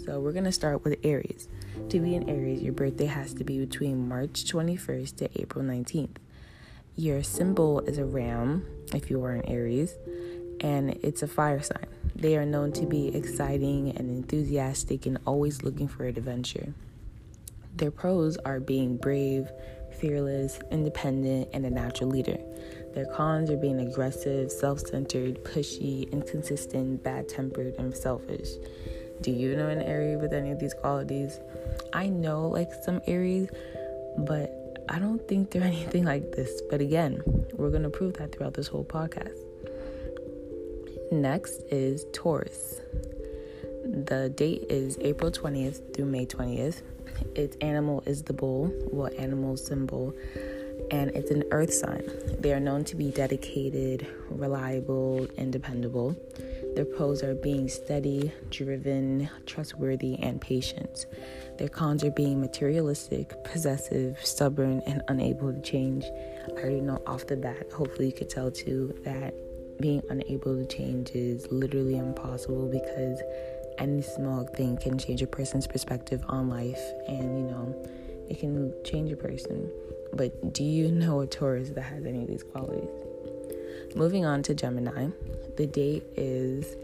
So 0.06 0.20
we're 0.20 0.34
gonna 0.34 0.52
start 0.52 0.84
with 0.84 1.00
Aries. 1.04 1.48
To 1.90 2.00
be 2.02 2.16
an 2.16 2.30
Aries, 2.30 2.62
your 2.62 2.74
birthday 2.74 3.06
has 3.06 3.34
to 3.36 3.46
be 3.46 3.60
between 3.60 4.10
March 4.10 4.44
21st 4.44 5.16
to 5.18 5.42
April 5.42 5.64
19th. 5.64 6.18
Your 6.98 7.24
symbol 7.24 7.80
is 7.80 7.98
a 7.98 8.04
ram 8.04 8.66
if 8.94 9.10
you 9.10 9.24
are 9.24 9.32
an 9.32 9.46
Aries, 9.46 9.96
and 10.60 10.92
it's 11.02 11.24
a 11.24 11.28
fire 11.28 11.62
sign. 11.62 11.88
They 12.14 12.36
are 12.36 12.46
known 12.46 12.74
to 12.74 12.86
be 12.86 13.16
exciting 13.16 13.96
and 13.96 14.10
enthusiastic 14.10 15.06
and 15.06 15.18
always 15.26 15.64
looking 15.64 15.88
for 15.88 16.06
adventure. 16.06 16.74
Their 17.74 17.92
pros 17.92 18.36
are 18.38 18.60
being 18.60 18.98
brave, 18.98 19.50
fearless, 20.00 20.60
independent, 20.72 21.50
and 21.54 21.66
a 21.66 21.70
natural 21.70 22.10
leader. 22.10 22.38
Their 22.96 23.06
cons 23.06 23.52
are 23.52 23.58
being 23.58 23.82
aggressive, 23.82 24.50
self 24.50 24.80
centered, 24.80 25.44
pushy, 25.44 26.10
inconsistent, 26.14 27.04
bad 27.04 27.28
tempered, 27.28 27.76
and 27.78 27.96
selfish. 27.96 28.52
Do 29.20 29.32
you 29.32 29.58
know 29.58 29.68
an 29.68 29.82
Aries 29.82 30.18
with 30.22 30.32
any 30.32 30.52
of 30.52 30.60
these 30.60 30.74
qualities? 30.74 31.42
I 31.92 32.08
know 32.08 32.48
like 32.48 32.72
some 32.84 33.02
Aries, 33.06 33.50
but 34.20 34.86
I 34.88 35.00
don't 35.00 35.26
think 35.28 35.52
they're 35.52 35.64
anything 35.76 36.06
like 36.06 36.32
this. 36.32 36.62
But 36.70 36.80
again, 36.80 37.22
we're 37.54 37.70
going 37.70 37.84
to 37.84 37.90
prove 37.90 38.14
that 38.14 38.32
throughout 38.32 38.54
this 38.54 38.68
whole 38.68 38.86
podcast. 38.86 39.40
Next 41.12 41.64
is 41.70 42.06
Taurus. 42.14 42.80
The 43.84 44.32
date 44.36 44.68
is 44.70 44.98
April 45.02 45.32
20th 45.32 45.94
through 45.94 46.06
May 46.06 46.26
20th. 46.26 46.82
Its 47.36 47.58
animal 47.58 48.04
is 48.06 48.24
the 48.24 48.34
bull, 48.34 48.68
what 48.90 49.14
animal 49.16 49.58
symbol 49.58 50.14
and 50.92 51.12
it's 51.12 51.32
an 51.32 51.44
earth 51.52 51.74
sign. 51.74 52.04
They 52.40 52.54
are 52.54 52.60
known 52.60 52.84
to 52.86 52.96
be 52.96 53.12
dedicated, 53.12 54.08
reliable, 54.30 55.28
and 55.38 55.52
dependable. 55.52 56.16
Their 56.76 56.86
pros 56.86 57.24
are 57.24 57.36
being 57.36 57.70
steady, 57.70 58.34
driven, 58.50 59.30
trustworthy, 59.46 60.18
and 60.20 60.42
patient. 60.42 61.06
Their 61.58 61.70
cons 61.70 62.04
are 62.04 62.12
being 62.12 62.42
materialistic, 62.42 63.44
possessive, 63.46 64.18
stubborn, 64.26 64.82
and 64.86 65.02
unable 65.08 65.54
to 65.54 65.62
change. 65.62 66.04
I 66.50 66.60
already 66.60 66.82
know 66.82 67.02
off 67.08 67.28
the 67.28 67.38
bat, 67.38 67.72
hopefully, 67.72 68.08
you 68.08 68.14
could 68.14 68.30
tell 68.30 68.52
too 68.52 68.94
that 69.06 69.34
being 69.80 70.02
unable 70.10 70.56
to 70.56 70.66
change 70.66 71.12
is 71.12 71.48
literally 71.52 71.98
impossible 71.98 72.68
because 72.68 73.22
any 73.78 74.02
small 74.02 74.46
thing 74.46 74.78
can 74.78 74.98
change 74.98 75.22
a 75.22 75.28
person's 75.28 75.68
perspective 75.68 76.24
on 76.28 76.50
life, 76.50 76.82
and 77.08 77.40
you 77.40 77.46
know, 77.46 77.88
it 78.30 78.40
can 78.40 78.74
change 78.84 79.12
a 79.12 79.18
person. 79.18 79.72
But 80.16 80.54
do 80.54 80.64
you 80.64 80.90
know 80.90 81.22
a 81.22 81.28
Taurus 81.28 81.70
that 81.72 81.82
has 81.82 82.06
any 82.06 82.22
of 82.22 82.28
these 82.28 82.44
qualities? 82.44 82.90
Moving 83.96 84.26
on 84.26 84.44
to 84.44 84.54
Gemini, 84.54 85.10
the 85.58 85.68
date 85.68 86.04
is 86.16 86.76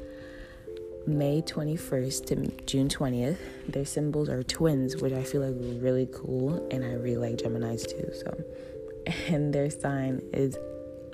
May 1.07 1.41
21st 1.41 2.25
to 2.27 2.65
June 2.65 2.89
20th. 2.89 3.37
Their 3.67 3.85
symbols 3.85 4.29
are 4.29 4.43
twins, 4.43 4.97
which 4.97 5.13
I 5.13 5.23
feel 5.23 5.41
like 5.41 5.55
really 5.81 6.07
cool, 6.13 6.67
and 6.71 6.83
I 6.83 6.93
really 6.93 7.29
like 7.29 7.37
Geminis 7.37 7.87
too. 7.87 8.11
So, 8.13 8.43
and 9.33 9.53
their 9.53 9.69
sign 9.69 10.21
is 10.33 10.57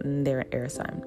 their 0.03 0.45
air 0.51 0.69
sign. 0.69 1.03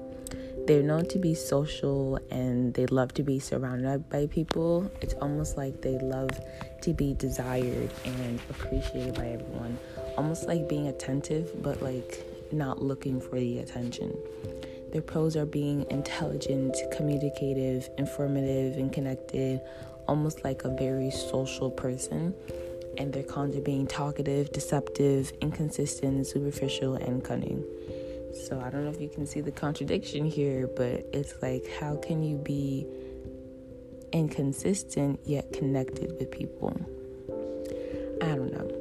they're 0.67 0.83
known 0.83 1.05
to 1.05 1.17
be 1.17 1.33
social 1.33 2.19
and 2.29 2.73
they 2.75 2.85
love 2.85 3.13
to 3.15 3.23
be 3.23 3.39
surrounded 3.39 4.07
by 4.09 4.27
people. 4.27 4.91
It's 5.01 5.15
almost 5.15 5.57
like 5.57 5.81
they 5.81 5.97
love 5.97 6.29
to 6.81 6.93
be 6.93 7.13
desired 7.15 7.89
and 8.05 8.39
appreciated 8.49 9.15
by 9.15 9.27
everyone. 9.27 9.77
Almost 10.17 10.47
like 10.47 10.67
being 10.67 10.87
attentive, 10.87 11.61
but 11.61 11.81
like 11.81 12.25
not 12.51 12.81
looking 12.81 13.21
for 13.21 13.39
the 13.39 13.59
attention. 13.59 14.17
Their 14.91 15.01
pros 15.01 15.37
are 15.37 15.45
being 15.45 15.85
intelligent, 15.89 16.75
communicative, 16.91 17.89
informative, 17.97 18.77
and 18.77 18.91
connected, 18.91 19.61
almost 20.07 20.43
like 20.43 20.65
a 20.65 20.69
very 20.69 21.11
social 21.11 21.71
person. 21.71 22.33
And 22.97 23.13
their 23.13 23.23
cons 23.23 23.55
are 23.55 23.61
being 23.61 23.87
talkative, 23.87 24.51
deceptive, 24.51 25.31
inconsistent, 25.39 26.27
superficial, 26.27 26.95
and 26.95 27.23
cunning. 27.23 27.63
So 28.33 28.59
I 28.59 28.69
don't 28.69 28.83
know 28.83 28.91
if 28.91 28.99
you 28.99 29.07
can 29.09 29.25
see 29.25 29.39
the 29.39 29.51
contradiction 29.51 30.25
here, 30.25 30.67
but 30.67 31.05
it's 31.13 31.41
like, 31.41 31.65
how 31.79 31.95
can 31.95 32.21
you 32.21 32.37
be 32.37 32.85
inconsistent 34.11 35.21
yet 35.25 35.53
connected 35.53 36.11
with 36.19 36.31
people? 36.31 36.75
I 38.21 38.35
don't 38.35 38.51
know. 38.51 38.80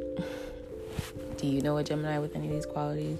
Do 1.41 1.47
you 1.47 1.63
know 1.63 1.79
a 1.79 1.83
Gemini 1.83 2.19
with 2.19 2.37
any 2.37 2.49
of 2.49 2.53
these 2.53 2.67
qualities? 2.67 3.19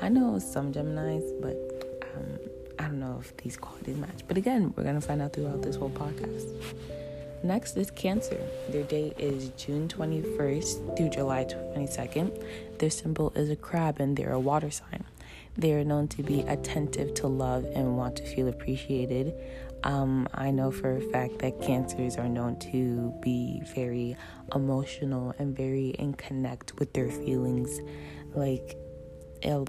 I 0.00 0.08
know 0.08 0.38
some 0.38 0.72
Geminis, 0.72 1.38
but 1.42 2.00
um, 2.16 2.38
I 2.78 2.84
don't 2.84 2.98
know 2.98 3.18
if 3.20 3.36
these 3.36 3.58
qualities 3.58 3.98
match. 3.98 4.24
But 4.26 4.38
again, 4.38 4.72
we're 4.74 4.84
going 4.84 4.98
to 4.98 5.06
find 5.06 5.20
out 5.20 5.34
throughout 5.34 5.60
this 5.60 5.76
whole 5.76 5.90
podcast. 5.90 6.50
Next 7.42 7.76
is 7.76 7.90
Cancer. 7.90 8.40
Their 8.70 8.84
date 8.84 9.16
is 9.18 9.50
June 9.58 9.86
21st 9.86 10.96
through 10.96 11.10
July 11.10 11.44
22nd. 11.44 12.42
Their 12.78 12.88
symbol 12.88 13.34
is 13.36 13.50
a 13.50 13.56
crab 13.56 14.00
and 14.00 14.16
they're 14.16 14.32
a 14.32 14.40
water 14.40 14.70
sign. 14.70 15.04
They 15.58 15.74
are 15.74 15.84
known 15.84 16.08
to 16.08 16.22
be 16.22 16.40
attentive 16.40 17.12
to 17.14 17.26
love 17.26 17.66
and 17.74 17.98
want 17.98 18.16
to 18.16 18.22
feel 18.24 18.48
appreciated. 18.48 19.34
Um, 19.84 20.28
I 20.34 20.50
know 20.50 20.70
for 20.70 20.96
a 20.96 21.00
fact 21.00 21.38
that 21.38 21.60
cancers 21.62 22.16
are 22.16 22.28
known 22.28 22.58
to 22.72 23.14
be 23.22 23.62
very 23.74 24.16
emotional 24.54 25.34
and 25.38 25.56
very 25.56 25.90
in 25.90 26.14
connect 26.14 26.78
with 26.78 26.92
their 26.92 27.10
feelings. 27.10 27.80
Like 28.34 28.76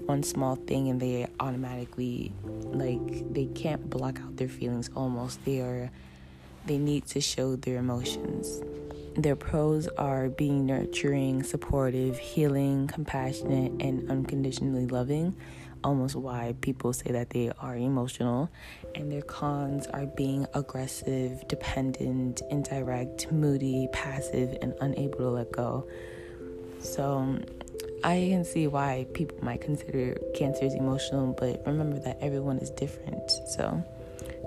one 0.06 0.22
small 0.22 0.56
thing 0.56 0.88
and 0.88 1.00
they 1.00 1.28
automatically 1.38 2.32
like 2.42 3.32
they 3.32 3.46
can't 3.46 3.88
block 3.88 4.18
out 4.20 4.36
their 4.36 4.48
feelings 4.48 4.90
almost. 4.96 5.44
They 5.44 5.60
are 5.60 5.90
they 6.66 6.76
need 6.76 7.06
to 7.06 7.20
show 7.20 7.56
their 7.56 7.76
emotions. 7.78 8.62
Their 9.16 9.36
pros 9.36 9.86
are 9.88 10.28
being 10.28 10.66
nurturing 10.66 11.42
supportive 11.42 12.18
healing 12.18 12.88
compassionate 12.88 13.72
and 13.80 14.10
unconditionally 14.10 14.86
loving 14.86 15.36
almost 15.82 16.16
why 16.16 16.54
people 16.60 16.92
say 16.92 17.12
that 17.12 17.30
they 17.30 17.50
are 17.58 17.76
emotional 17.76 18.50
and 18.94 19.10
their 19.10 19.22
cons 19.22 19.86
are 19.88 20.06
being 20.06 20.46
aggressive 20.54 21.46
dependent 21.48 22.42
indirect 22.50 23.30
moody 23.32 23.88
passive 23.92 24.56
and 24.62 24.74
unable 24.80 25.18
to 25.18 25.30
let 25.30 25.52
go 25.52 25.86
so 26.80 27.38
I 28.02 28.28
can 28.30 28.44
see 28.44 28.66
why 28.66 29.06
people 29.12 29.36
might 29.42 29.60
consider 29.60 30.16
cancers 30.34 30.72
emotional, 30.74 31.34
but 31.38 31.62
remember 31.66 31.98
that 32.00 32.18
everyone 32.22 32.58
is 32.58 32.70
different. 32.70 33.30
So, 33.48 33.82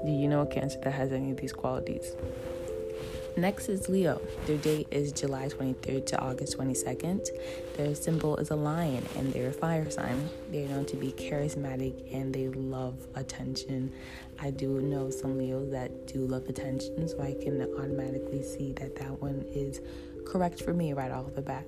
do 0.03 0.11
you 0.11 0.27
know 0.27 0.41
a 0.41 0.47
cancer 0.47 0.79
that 0.83 0.91
has 0.91 1.11
any 1.11 1.31
of 1.31 1.37
these 1.37 1.53
qualities? 1.53 2.15
Next 3.35 3.67
is 3.67 3.89
Leo. 3.89 4.21
Their 4.45 4.57
date 4.57 4.87
is 4.91 5.11
July 5.11 5.47
23rd 5.47 6.05
to 6.05 6.19
August 6.19 6.55
22nd. 6.55 7.29
Their 7.75 7.95
symbol 7.95 8.37
is 8.37 8.51
a 8.51 8.55
lion 8.55 9.03
and 9.17 9.33
they're 9.33 9.49
a 9.49 9.53
fire 9.53 9.89
sign. 9.89 10.29
They're 10.51 10.69
known 10.69 10.85
to 10.85 10.95
be 10.95 11.11
charismatic 11.13 12.13
and 12.13 12.31
they 12.31 12.49
love 12.49 13.07
attention. 13.15 13.91
I 14.39 14.51
do 14.51 14.79
know 14.81 15.09
some 15.09 15.39
Leos 15.39 15.71
that 15.71 16.05
do 16.05 16.27
love 16.27 16.47
attention, 16.47 17.07
so 17.07 17.19
I 17.21 17.33
can 17.33 17.59
automatically 17.79 18.43
see 18.43 18.73
that 18.73 18.95
that 18.97 19.19
one 19.19 19.43
is 19.51 19.81
correct 20.27 20.61
for 20.61 20.73
me 20.73 20.93
right 20.93 21.11
off 21.11 21.33
the 21.33 21.41
bat. 21.41 21.65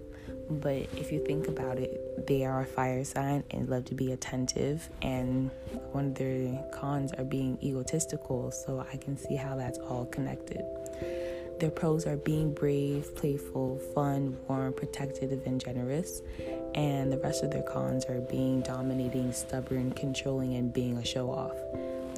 But 0.48 0.88
if 0.96 1.12
you 1.12 1.26
think 1.26 1.48
about 1.48 1.80
it, 1.80 2.28
they 2.28 2.46
are 2.46 2.62
a 2.62 2.66
fire 2.66 3.04
sign 3.04 3.44
and 3.50 3.68
love 3.68 3.86
to 3.86 3.96
be 3.96 4.12
attentive, 4.12 4.88
and 5.02 5.50
one 5.92 6.08
of 6.08 6.16
their 6.16 6.64
cons 6.72 7.12
are 7.14 7.24
being 7.24 7.58
egotistical, 7.64 8.52
so 8.52 8.86
I 8.92 8.98
can 8.98 9.18
see 9.18 9.36
how 9.36 9.56
that's 9.56 9.80
all 9.80 10.06
connected. 10.06 10.64
Their 11.60 11.72
pros 11.72 12.06
are 12.06 12.18
being 12.18 12.54
brave, 12.54 13.16
playful, 13.16 13.80
fun, 13.94 14.38
warm, 14.48 14.74
protective, 14.74 15.32
and 15.46 15.60
generous. 15.60 16.22
And 16.74 17.12
the 17.12 17.18
rest 17.18 17.44
of 17.44 17.52
their 17.52 17.64
cons 17.64 18.06
are 18.06 18.20
being 18.20 18.62
dominating, 18.62 19.32
stubborn, 19.32 19.94
controlling, 19.94 20.56
and 20.56 20.74
being 20.74 20.98
a 20.98 21.06
show 21.06 21.32
off. 21.32 21.56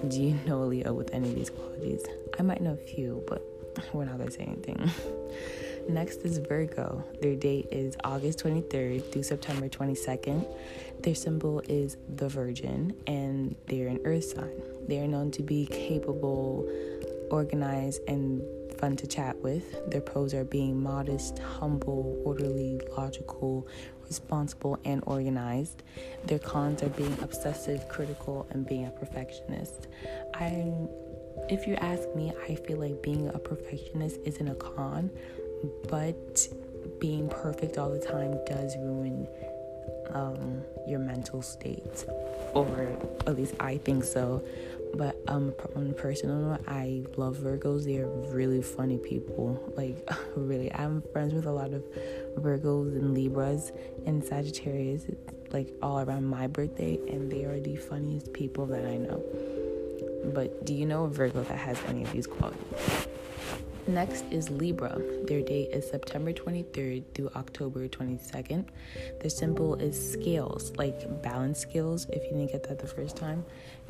Do 0.08 0.22
you 0.22 0.39
know 0.46 0.65
Leo 0.65 0.94
with 0.94 1.13
any 1.13 1.29
of 1.29 1.36
these 1.36 1.51
qualities? 1.51 2.03
I 2.39 2.44
might 2.44 2.62
know 2.62 2.74
a 2.74 2.77
few, 2.77 3.24
but 3.27 3.44
we're 3.94 4.06
not 4.06 4.20
to 4.25 4.32
say 4.32 4.44
anything. 4.44 4.91
Next 5.89 6.17
is 6.17 6.39
Virgo. 6.39 7.03
Their 7.22 7.36
date 7.36 7.67
is 7.72 7.96
August 8.03 8.44
23rd 8.44 9.12
through 9.12 9.24
September 9.24 9.70
22nd. 9.70 10.46
Their 11.01 11.15
symbol 11.15 11.62
is 11.70 11.96
the 12.15 12.27
Virgin, 12.27 12.96
and 13.08 13.56
they're 13.67 13.88
an 13.88 14.01
earth 14.03 14.25
sign. 14.25 14.62
They 14.88 15.00
are 15.00 15.08
known 15.08 15.32
to 15.32 15.44
be 15.44 15.65
capable, 15.67 16.70
organized, 17.32 18.01
and 18.08 18.41
fun 18.77 18.96
to 18.98 19.07
chat 19.07 19.38
with. 19.38 19.89
Their 19.89 20.01
pros 20.01 20.34
are 20.34 20.43
being 20.43 20.81
modest, 20.81 21.39
humble, 21.39 22.22
orderly, 22.25 22.79
logical, 22.98 23.67
responsible, 24.05 24.79
and 24.86 25.03
organized. 25.05 25.84
Their 26.25 26.39
cons 26.39 26.84
are 26.84 26.89
being 26.89 27.17
obsessive, 27.22 27.88
critical, 27.89 28.48
and 28.51 28.65
being 28.65 28.86
a 28.86 28.91
perfectionist. 28.91 29.88
I'm 30.34 30.89
if 31.50 31.67
you 31.67 31.75
ask 31.75 32.03
me, 32.15 32.34
I 32.50 32.55
feel 32.55 32.77
like 32.77 33.01
being 33.01 33.29
a 33.29 33.39
perfectionist 33.39 34.19
isn't 34.25 34.48
a 34.48 34.55
con, 34.55 35.10
but 35.88 36.48
being 37.00 37.29
perfect 37.29 37.77
all 37.77 37.89
the 37.89 38.00
time 38.00 38.39
does 38.46 38.75
ruin 38.77 39.27
um, 40.13 40.62
your 40.88 41.00
mental 41.00 41.41
state, 41.41 42.05
or 42.53 42.98
at 43.25 43.38
least 43.38 43.55
I 43.60 43.77
think 43.77 44.03
so. 44.03 44.43
But 44.94 45.17
um, 45.27 45.53
on 45.75 45.94
personal 45.94 46.38
note, 46.38 46.62
I 46.67 47.03
love 47.15 47.38
Virgos. 47.38 47.86
They 47.86 47.98
are 47.98 48.08
really 48.08 48.62
funny 48.62 48.98
people. 48.98 49.62
Like 49.75 50.10
really, 50.36 50.74
I'm 50.74 51.03
friends 51.13 51.34
with 51.34 51.46
a 51.46 51.51
lot 51.51 51.74
of 51.74 51.84
Virgos 52.38 52.96
and 52.96 53.13
Libras 53.13 53.72
and 54.06 54.24
Sagittarius. 54.24 55.06
it's 55.06 55.53
like 55.53 55.74
all 55.82 56.00
around 56.00 56.25
my 56.25 56.48
birthday, 56.48 57.00
and 57.10 57.32
they 57.32 57.44
are 57.46 57.60
the 57.60 57.75
funniest 57.75 58.34
people 58.34 58.65
that 58.67 58.86
I 58.86 58.98
know. 58.98 59.24
But 60.34 60.65
do 60.65 60.74
you 60.74 60.86
know 60.86 61.06
a 61.06 61.10
Virgo 61.10 61.44
that 61.44 61.58
has 61.58 61.79
any 61.88 62.03
of 62.03 62.12
these 62.12 62.27
qualities? 62.27 63.08
Next 63.88 64.25
is 64.32 64.50
Libra. 64.50 65.01
Their 65.24 65.41
date 65.41 65.70
is 65.72 65.89
September 65.89 66.34
23rd 66.34 67.03
through 67.13 67.29
October 67.38 67.88
22nd. 67.88 68.65
Their 69.22 69.29
symbol 69.29 69.75
is 69.75 70.12
scales, 70.12 70.74
like 70.75 71.24
balance 71.24 71.60
scales, 71.60 72.06
if 72.10 72.22
you 72.24 72.32
didn't 72.32 72.51
get 72.51 72.67
that 72.67 72.79
the 72.79 72.88
first 72.88 73.15
time. 73.15 73.46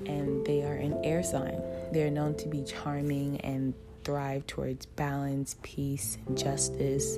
And 0.05 0.45
they 0.45 0.63
are 0.63 0.75
an 0.75 1.03
air 1.03 1.23
sign. 1.23 1.61
They're 1.91 2.11
known 2.11 2.35
to 2.35 2.47
be 2.47 2.63
charming 2.63 3.41
and 3.41 3.73
thrive 4.03 4.47
towards 4.47 4.85
balance, 4.85 5.57
peace, 5.63 6.17
justice, 6.33 7.17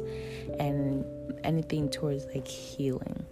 and 0.59 1.05
anything 1.43 1.87
towards 1.89 2.25
like 2.33 2.47
healing. 2.47 3.25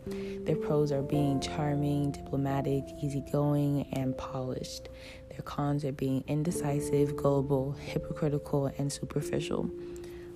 Their 0.46 0.56
pros 0.56 0.92
are 0.92 1.01
being 1.01 1.39
charming, 1.39 2.12
diplomatic, 2.12 2.84
easygoing, 3.01 3.88
and 3.94 4.16
polished. 4.18 4.89
Their 5.30 5.42
cons 5.42 5.84
are 5.86 5.92
being 5.92 6.24
indecisive, 6.27 7.16
gullible, 7.16 7.72
hypocritical, 7.72 8.68
and 8.77 8.92
superficial. 8.92 9.70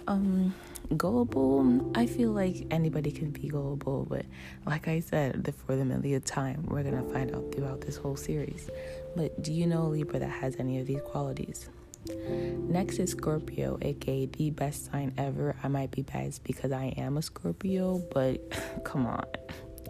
Um, 0.08 0.53
gullible, 0.98 1.91
I 1.95 2.05
feel 2.05 2.31
like 2.31 2.67
anybody 2.71 3.12
can 3.12 3.31
be 3.31 3.48
gullible, 3.48 4.05
but 4.10 4.25
like 4.65 4.88
I 4.88 5.00
said, 5.00 5.53
for 5.65 5.75
the 5.75 5.86
millionth 5.86 6.25
time, 6.25 6.65
we're 6.67 6.83
gonna 6.83 7.03
find 7.12 7.36
out 7.36 7.51
throughout 7.51 7.81
this 7.81 7.98
whole 7.98 8.15
series. 8.15 8.69
But 9.15 9.41
do 9.41 9.53
you 9.53 9.67
know 9.67 9.88
Libra 9.88 10.19
that 10.19 10.29
has 10.29 10.55
any 10.57 10.79
of 10.79 10.88
these 10.88 11.01
qualities? 11.01 11.69
Next 12.07 12.98
is 13.00 13.12
Scorpio, 13.12 13.77
aka 13.81 14.25
the 14.25 14.50
best 14.50 14.91
sign 14.91 15.13
ever. 15.17 15.55
I 15.63 15.67
might 15.67 15.91
be 15.91 16.01
biased 16.01 16.43
because 16.43 16.71
I 16.71 16.93
am 16.98 17.17
a 17.17 17.21
Scorpio, 17.21 18.00
but 18.13 18.39
come 18.83 19.05
on, 19.05 19.25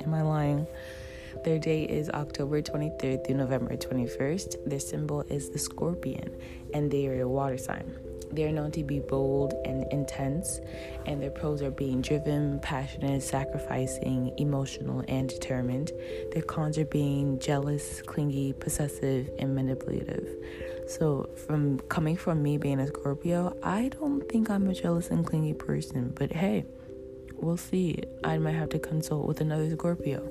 am 0.01 0.13
I 0.13 0.21
lying? 0.21 0.67
Their 1.43 1.57
date 1.57 1.89
is 1.89 2.09
October 2.09 2.61
23rd 2.61 3.25
through 3.25 3.35
November 3.35 3.75
21st. 3.75 4.69
Their 4.69 4.79
symbol 4.79 5.21
is 5.21 5.49
the 5.49 5.57
scorpion, 5.57 6.29
and 6.73 6.91
they 6.91 7.07
are 7.07 7.21
a 7.21 7.27
water 7.27 7.57
sign. 7.57 7.95
They 8.31 8.45
are 8.45 8.51
known 8.51 8.71
to 8.71 8.83
be 8.83 8.99
bold 8.99 9.53
and 9.65 9.85
intense, 9.91 10.59
and 11.05 11.21
their 11.21 11.31
pros 11.31 11.61
are 11.61 11.71
being 11.71 12.01
driven, 12.01 12.59
passionate, 12.59 13.23
sacrificing, 13.23 14.33
emotional, 14.37 15.03
and 15.07 15.29
determined. 15.29 15.91
Their 16.31 16.43
cons 16.43 16.77
are 16.77 16.85
being 16.85 17.39
jealous, 17.39 18.01
clingy, 18.01 18.53
possessive, 18.53 19.29
and 19.39 19.53
manipulative. 19.53 20.27
So, 20.87 21.29
from 21.45 21.79
coming 21.89 22.17
from 22.17 22.41
me 22.41 22.57
being 22.57 22.79
a 22.79 22.87
Scorpio, 22.87 23.55
I 23.63 23.89
don't 23.89 24.27
think 24.29 24.49
I'm 24.49 24.67
a 24.67 24.73
jealous 24.73 25.09
and 25.09 25.25
clingy 25.25 25.53
person, 25.53 26.13
but 26.15 26.31
hey, 26.31 26.65
we'll 27.37 27.57
see. 27.57 28.03
I 28.23 28.37
might 28.37 28.55
have 28.55 28.69
to 28.69 28.79
consult 28.79 29.27
with 29.27 29.41
another 29.41 29.69
Scorpio. 29.71 30.27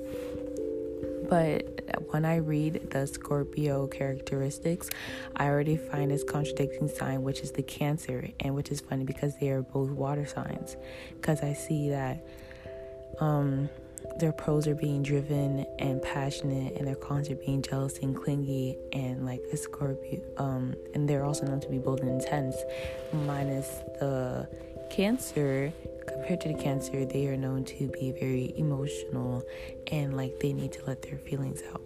But 1.31 2.09
when 2.09 2.25
I 2.25 2.35
read 2.35 2.91
the 2.91 3.07
Scorpio 3.07 3.87
characteristics, 3.87 4.89
I 5.37 5.47
already 5.47 5.77
find 5.77 6.11
this 6.11 6.25
contradicting 6.25 6.89
sign, 6.89 7.23
which 7.23 7.39
is 7.39 7.53
the 7.53 7.63
Cancer, 7.63 8.27
and 8.41 8.53
which 8.53 8.69
is 8.69 8.81
funny 8.81 9.05
because 9.05 9.39
they 9.39 9.49
are 9.49 9.61
both 9.61 9.91
water 9.91 10.25
signs. 10.25 10.75
Because 11.15 11.39
I 11.41 11.53
see 11.53 11.89
that 11.89 12.21
um, 13.21 13.69
their 14.19 14.33
pros 14.33 14.67
are 14.67 14.75
being 14.75 15.03
driven 15.03 15.65
and 15.79 16.01
passionate, 16.01 16.75
and 16.75 16.85
their 16.85 16.95
cons 16.95 17.29
are 17.29 17.35
being 17.37 17.61
jealous 17.61 17.97
and 17.99 18.13
clingy, 18.13 18.77
and 18.91 19.25
like 19.25 19.41
a 19.53 19.55
Scorpio. 19.55 20.19
Um, 20.35 20.75
and 20.93 21.07
they're 21.07 21.23
also 21.23 21.45
known 21.45 21.61
to 21.61 21.69
be 21.69 21.77
bold 21.77 22.01
and 22.01 22.09
intense, 22.09 22.57
minus 23.13 23.69
the 24.01 24.49
Cancer 24.89 25.71
compared 26.05 26.41
to 26.41 26.49
the 26.49 26.61
cancer, 26.61 27.05
they 27.05 27.27
are 27.27 27.37
known 27.37 27.63
to 27.65 27.87
be 27.87 28.11
very 28.11 28.53
emotional 28.57 29.43
and 29.91 30.15
like 30.15 30.39
they 30.39 30.53
need 30.53 30.71
to 30.73 30.85
let 30.85 31.01
their 31.01 31.17
feelings 31.17 31.61
out. 31.73 31.81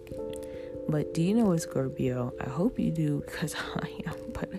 But 0.88 1.14
do 1.14 1.22
you 1.22 1.34
know 1.34 1.52
a 1.52 1.58
Scorpio? 1.58 2.32
I 2.40 2.48
hope 2.48 2.78
you 2.78 2.90
do 2.90 3.22
because 3.24 3.54
I 3.76 3.88
am. 4.06 4.25
But 4.38 4.50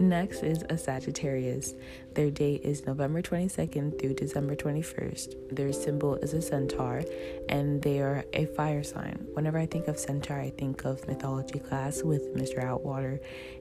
next 0.00 0.42
is 0.42 0.64
a 0.68 0.76
Sagittarius. 0.76 1.74
Their 2.14 2.30
date 2.30 2.62
is 2.64 2.86
November 2.86 3.22
22nd 3.22 4.00
through 4.00 4.14
December 4.14 4.56
21st. 4.56 5.54
Their 5.54 5.72
symbol 5.72 6.16
is 6.16 6.34
a 6.34 6.42
centaur 6.42 7.02
and 7.48 7.80
they 7.82 8.00
are 8.00 8.24
a 8.32 8.46
fire 8.46 8.82
sign. 8.82 9.26
Whenever 9.34 9.58
I 9.58 9.66
think 9.66 9.88
of 9.88 9.98
centaur, 9.98 10.40
I 10.40 10.50
think 10.50 10.84
of 10.84 11.06
mythology 11.06 11.58
class 11.58 12.02
with 12.02 12.34
Mr. 12.34 12.64
Outwater, 12.64 13.20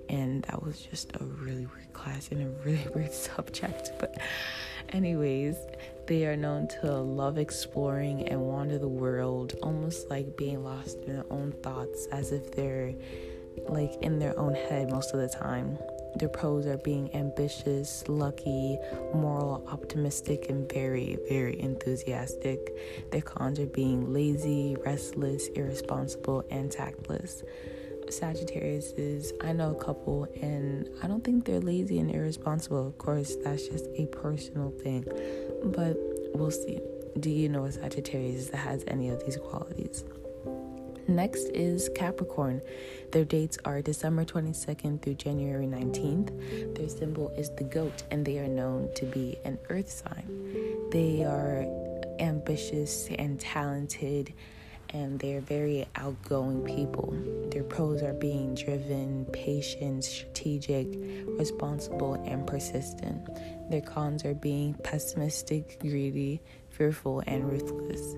and 0.10 0.44
that 0.44 0.63
was 0.63 0.82
just 0.82 1.15
a 1.20 1.24
really 1.24 1.68
weird 1.68 1.94
class 1.94 2.30
and 2.32 2.41
a 2.41 2.50
really 2.65 2.88
weird 2.96 3.13
subject. 3.13 3.91
But 4.00 4.18
Anyways, 4.89 5.56
they 6.08 6.25
are 6.25 6.36
known 6.36 6.68
to 6.82 6.91
love 6.98 7.38
exploring 7.38 8.27
and 8.27 8.41
wander 8.41 8.77
the 8.77 8.89
world, 8.89 9.56
almost 9.63 10.10
like 10.10 10.36
being 10.36 10.63
lost 10.63 10.98
in 11.06 11.13
their 11.13 11.25
own 11.32 11.53
thoughts, 11.63 12.08
as 12.12 12.34
if 12.34 12.51
they're 12.51 12.94
like 13.68 13.94
in 14.01 14.20
their 14.20 14.38
own 14.39 14.53
head 14.53 14.91
most 14.91 15.13
of 15.13 15.20
the 15.20 15.30
time. 15.30 15.77
Their 16.15 16.30
pros 16.30 16.65
are 16.65 16.77
being 16.77 17.13
ambitious, 17.15 18.03
lucky, 18.10 18.77
moral, 19.13 19.65
optimistic, 19.72 20.50
and 20.50 20.72
very, 20.72 21.18
very 21.30 21.60
enthusiastic. 21.60 22.60
Their 23.12 23.22
cons 23.22 23.60
are 23.60 23.65
being 23.68 24.12
lazy, 24.13 24.75
restless, 24.86 25.48
irresponsible, 25.56 26.44
and 26.51 26.70
tactless. 26.70 27.44
Sagittarius 28.10 28.91
is, 28.98 29.32
I 29.41 29.53
know 29.53 29.72
a 29.72 29.84
couple, 29.84 30.27
and 30.41 30.89
I 31.01 31.08
don't 31.08 31.24
think 31.24 31.46
they're 31.46 31.62
lazy 31.62 32.00
and 32.00 32.13
irresponsible. 32.13 32.88
Of 32.88 32.98
course, 32.98 33.38
that's 33.44 33.68
just 33.68 33.88
a 33.96 34.06
personal 34.08 34.72
thing, 34.72 35.06
but 35.63 35.96
we'll 36.34 36.51
see. 36.51 36.82
Do 37.20 37.30
you 37.30 37.48
know 37.48 37.65
a 37.65 37.72
Sagittarius 37.72 38.50
that 38.50 38.58
has 38.58 38.84
any 38.88 39.10
of 39.10 39.24
these 39.25 39.38
qualities? 39.38 40.03
Next 41.08 41.46
is 41.50 41.89
Capricorn. 41.96 42.62
Their 43.12 43.25
dates 43.25 43.58
are 43.65 43.81
December 43.81 44.24
22nd 44.25 45.01
through 45.01 45.15
January 45.15 45.65
19th. 45.65 46.75
Their 46.75 46.89
symbol 46.89 47.29
is 47.38 47.50
the 47.51 47.63
goat, 47.63 48.03
and 48.12 48.25
they 48.25 48.39
are 48.39 48.48
known 48.48 48.89
to 48.96 49.05
be 49.05 49.38
an 49.43 49.58
earth 49.70 49.89
sign. 49.89 50.89
They 50.91 51.24
are 51.24 51.65
ambitious 52.20 53.10
and 53.17 53.39
talented 53.39 54.34
and 54.93 55.20
they're 55.20 55.41
very 55.41 55.86
outgoing 55.96 56.63
people. 56.63 57.13
Their 57.50 57.63
pros 57.63 58.03
are 58.03 58.13
being 58.13 58.55
driven, 58.55 59.25
patient, 59.31 60.03
strategic, 60.03 60.88
responsible, 61.39 62.15
and 62.25 62.46
persistent. 62.46 63.27
Their 63.70 63.81
cons 63.81 64.25
are 64.25 64.34
being 64.34 64.74
pessimistic, 64.84 65.79
greedy, 65.79 66.41
fearful, 66.70 67.24
and 67.25 67.50
ruthless. 67.50 68.15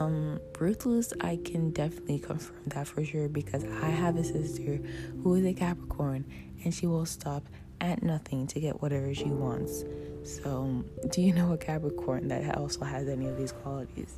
Um, 0.00 0.40
ruthless, 0.58 1.12
I 1.20 1.38
can 1.44 1.70
definitely 1.70 2.18
confirm 2.18 2.56
that 2.66 2.86
for 2.86 3.04
sure 3.04 3.28
because 3.28 3.64
I 3.64 3.88
have 3.88 4.16
a 4.16 4.24
sister 4.24 4.80
who 5.22 5.34
is 5.34 5.44
a 5.44 5.52
Capricorn 5.52 6.24
and 6.64 6.74
she 6.74 6.86
will 6.86 7.06
stop 7.06 7.44
at 7.80 8.02
nothing 8.02 8.46
to 8.48 8.60
get 8.60 8.80
whatever 8.82 9.14
she 9.14 9.24
wants. 9.24 9.84
So, 10.24 10.84
do 11.10 11.20
you 11.22 11.32
know 11.32 11.52
a 11.52 11.56
Capricorn 11.56 12.28
that 12.28 12.56
also 12.56 12.84
has 12.84 13.06
any 13.06 13.28
of 13.28 13.36
these 13.36 13.52
qualities? 13.52 14.12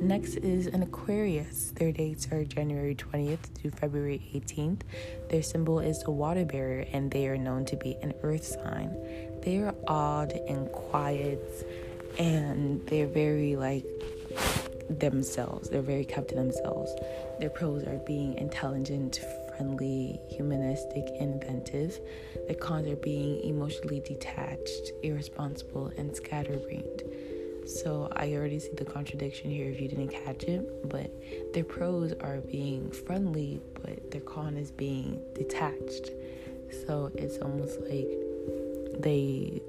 Next 0.00 0.36
is 0.36 0.66
an 0.66 0.82
Aquarius. 0.82 1.72
Their 1.76 1.92
dates 1.92 2.26
are 2.32 2.44
January 2.44 2.96
20th 2.96 3.54
to 3.62 3.70
February 3.70 4.20
18th. 4.34 4.80
Their 5.28 5.42
symbol 5.42 5.78
is 5.78 6.02
the 6.02 6.10
water 6.10 6.44
bearer, 6.44 6.84
and 6.92 7.10
they 7.10 7.28
are 7.28 7.36
known 7.36 7.64
to 7.66 7.76
be 7.76 7.96
an 8.02 8.14
earth 8.22 8.44
sign. 8.44 8.90
They 9.42 9.58
are 9.58 9.74
odd 9.86 10.32
and 10.32 10.70
quiet, 10.72 11.40
and 12.18 12.84
they're 12.88 13.06
very 13.06 13.54
like 13.54 13.84
themselves. 14.88 15.68
They're 15.68 15.82
very 15.82 16.04
kept 16.04 16.28
to 16.28 16.34
themselves. 16.34 16.94
Their 17.38 17.50
pros 17.50 17.84
are 17.84 18.00
being 18.06 18.34
intelligent, 18.38 19.20
friendly, 19.56 20.20
humanistic, 20.28 21.08
inventive. 21.18 21.98
The 22.48 22.54
cons 22.54 22.88
are 22.88 22.96
being 22.96 23.40
emotionally 23.42 24.00
detached, 24.00 24.92
irresponsible, 25.02 25.92
and 25.96 26.14
scatterbrained. 26.14 27.02
So 27.66 28.08
I 28.16 28.32
already 28.34 28.58
see 28.58 28.72
the 28.76 28.84
contradiction 28.84 29.50
here 29.50 29.70
if 29.70 29.80
you 29.80 29.88
didn't 29.88 30.08
catch 30.08 30.44
it. 30.44 30.88
But 30.88 31.12
their 31.52 31.64
pros 31.64 32.12
are 32.20 32.40
being 32.40 32.90
friendly, 32.90 33.60
but 33.74 34.10
their 34.10 34.20
con 34.20 34.56
is 34.56 34.70
being 34.70 35.20
detached. 35.34 36.10
So 36.86 37.10
it's 37.14 37.38
almost 37.38 37.80
like 37.82 38.08
they 38.98 39.60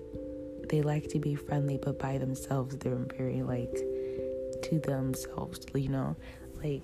they 0.70 0.82
like 0.82 1.08
to 1.10 1.20
be 1.20 1.36
friendly, 1.36 1.78
but 1.78 2.00
by 2.00 2.18
themselves 2.18 2.78
they're 2.78 2.96
very 2.96 3.44
like 3.44 3.78
to 4.64 4.80
themselves, 4.80 5.60
you 5.76 5.90
know, 5.90 6.16
like 6.64 6.84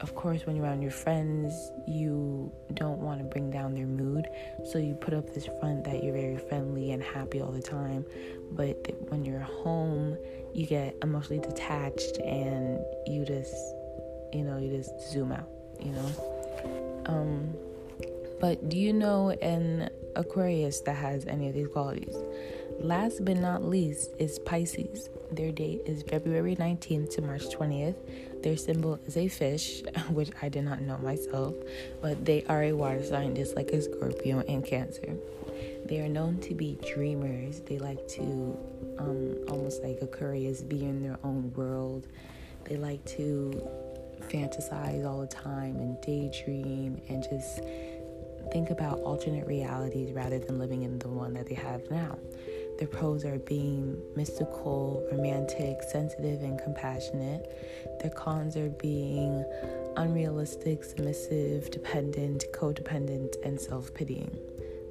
of 0.00 0.14
course, 0.14 0.46
when 0.46 0.54
you're 0.54 0.64
around 0.64 0.82
your 0.82 0.92
friends, 0.92 1.72
you 1.86 2.52
don't 2.74 2.98
want 2.98 3.18
to 3.18 3.24
bring 3.24 3.50
down 3.50 3.74
their 3.74 3.86
mood. 3.86 4.28
So 4.70 4.78
you 4.78 4.94
put 4.94 5.12
up 5.12 5.34
this 5.34 5.46
front 5.58 5.84
that 5.84 6.04
you're 6.04 6.14
very 6.14 6.38
friendly 6.38 6.92
and 6.92 7.02
happy 7.02 7.40
all 7.40 7.50
the 7.50 7.62
time. 7.62 8.04
But 8.52 8.76
when 9.08 9.24
you're 9.24 9.40
home, 9.40 10.16
you 10.54 10.66
get 10.66 10.96
emotionally 11.02 11.40
detached 11.40 12.18
and 12.18 12.78
you 13.06 13.24
just, 13.24 13.54
you 14.32 14.44
know, 14.44 14.58
you 14.58 14.76
just 14.76 15.10
zoom 15.10 15.32
out, 15.32 15.48
you 15.80 15.90
know? 15.90 17.02
Um, 17.06 17.54
but 18.40 18.68
do 18.68 18.78
you 18.78 18.92
know 18.92 19.30
an 19.30 19.90
Aquarius 20.14 20.80
that 20.82 20.94
has 20.94 21.26
any 21.26 21.48
of 21.48 21.54
these 21.54 21.68
qualities? 21.68 22.16
Last 22.80 23.24
but 23.24 23.36
not 23.36 23.64
least 23.64 24.12
is 24.18 24.38
Pisces. 24.38 25.08
Their 25.32 25.50
date 25.50 25.82
is 25.84 26.04
February 26.04 26.54
19th 26.54 27.10
to 27.16 27.22
March 27.22 27.48
20th. 27.48 27.96
Their 28.42 28.56
symbol 28.56 29.00
is 29.04 29.16
a 29.16 29.26
fish, 29.26 29.82
which 30.10 30.30
I 30.40 30.48
did 30.48 30.62
not 30.62 30.80
know 30.80 30.96
myself, 30.98 31.54
but 32.00 32.24
they 32.24 32.44
are 32.44 32.62
a 32.62 32.72
water 32.72 33.02
sign 33.02 33.34
just 33.34 33.56
like 33.56 33.70
a 33.70 33.82
Scorpio 33.82 34.44
and 34.48 34.64
Cancer. 34.64 35.16
They 35.86 35.98
are 36.00 36.08
known 36.08 36.38
to 36.42 36.54
be 36.54 36.78
dreamers. 36.86 37.62
They 37.62 37.78
like 37.78 38.06
to, 38.08 38.56
um, 38.98 39.36
almost 39.48 39.82
like 39.82 39.98
Aquarius, 40.00 40.62
be 40.62 40.84
in 40.84 41.02
their 41.02 41.18
own 41.24 41.52
world. 41.54 42.06
They 42.64 42.76
like 42.76 43.04
to 43.16 43.60
fantasize 44.28 45.04
all 45.04 45.20
the 45.22 45.26
time 45.26 45.76
and 45.76 46.00
daydream 46.00 47.00
and 47.08 47.24
just 47.24 47.60
think 48.52 48.70
about 48.70 49.00
alternate 49.00 49.46
realities 49.46 50.12
rather 50.12 50.38
than 50.38 50.58
living 50.58 50.82
in 50.82 50.98
the 50.98 51.08
one 51.08 51.34
that 51.34 51.46
they 51.46 51.54
have 51.54 51.82
now. 51.90 52.16
Their 52.78 52.88
pros 52.88 53.24
are 53.24 53.38
being 53.40 54.00
mystical, 54.14 55.06
romantic, 55.10 55.82
sensitive, 55.82 56.42
and 56.42 56.60
compassionate. 56.60 57.98
Their 58.00 58.10
cons 58.10 58.56
are 58.56 58.68
being 58.70 59.44
unrealistic, 59.96 60.84
submissive, 60.84 61.70
dependent, 61.72 62.44
codependent, 62.52 63.34
and 63.44 63.60
self 63.60 63.92
pitying. 63.94 64.38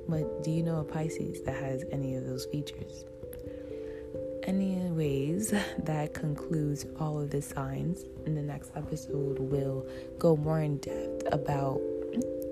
But 0.09 0.43
do 0.43 0.51
you 0.51 0.63
know 0.63 0.79
a 0.79 0.83
Pisces 0.83 1.41
that 1.43 1.55
has 1.55 1.85
any 1.91 2.15
of 2.15 2.25
those 2.25 2.45
features? 2.45 3.05
Anyways, 4.43 5.53
that 5.79 6.13
concludes 6.13 6.85
all 6.99 7.19
of 7.19 7.29
the 7.31 7.41
signs. 7.41 8.03
In 8.25 8.35
the 8.35 8.41
next 8.41 8.71
episode, 8.75 9.39
we'll 9.39 9.85
go 10.19 10.35
more 10.35 10.61
in 10.61 10.77
depth 10.77 11.23
about 11.31 11.81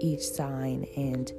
each 0.02 0.21
sign 0.21 0.86
and 0.95 1.32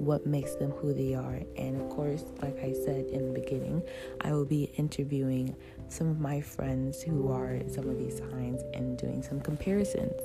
what 0.00 0.26
makes 0.26 0.54
them 0.54 0.70
who 0.70 0.94
they 0.94 1.14
are. 1.14 1.40
And 1.56 1.80
of 1.80 1.90
course, 1.90 2.24
like 2.40 2.58
I 2.58 2.72
said 2.72 3.06
in 3.06 3.32
the 3.32 3.40
beginning, 3.40 3.82
I 4.22 4.32
will 4.32 4.46
be 4.46 4.64
interviewing 4.76 5.54
some 5.88 6.08
of 6.08 6.18
my 6.18 6.40
friends 6.40 7.02
who 7.02 7.30
are 7.30 7.60
some 7.68 7.88
of 7.88 7.98
these 7.98 8.18
signs 8.18 8.62
and 8.72 8.96
doing 8.96 9.22
some 9.22 9.40
comparisons. 9.40 10.18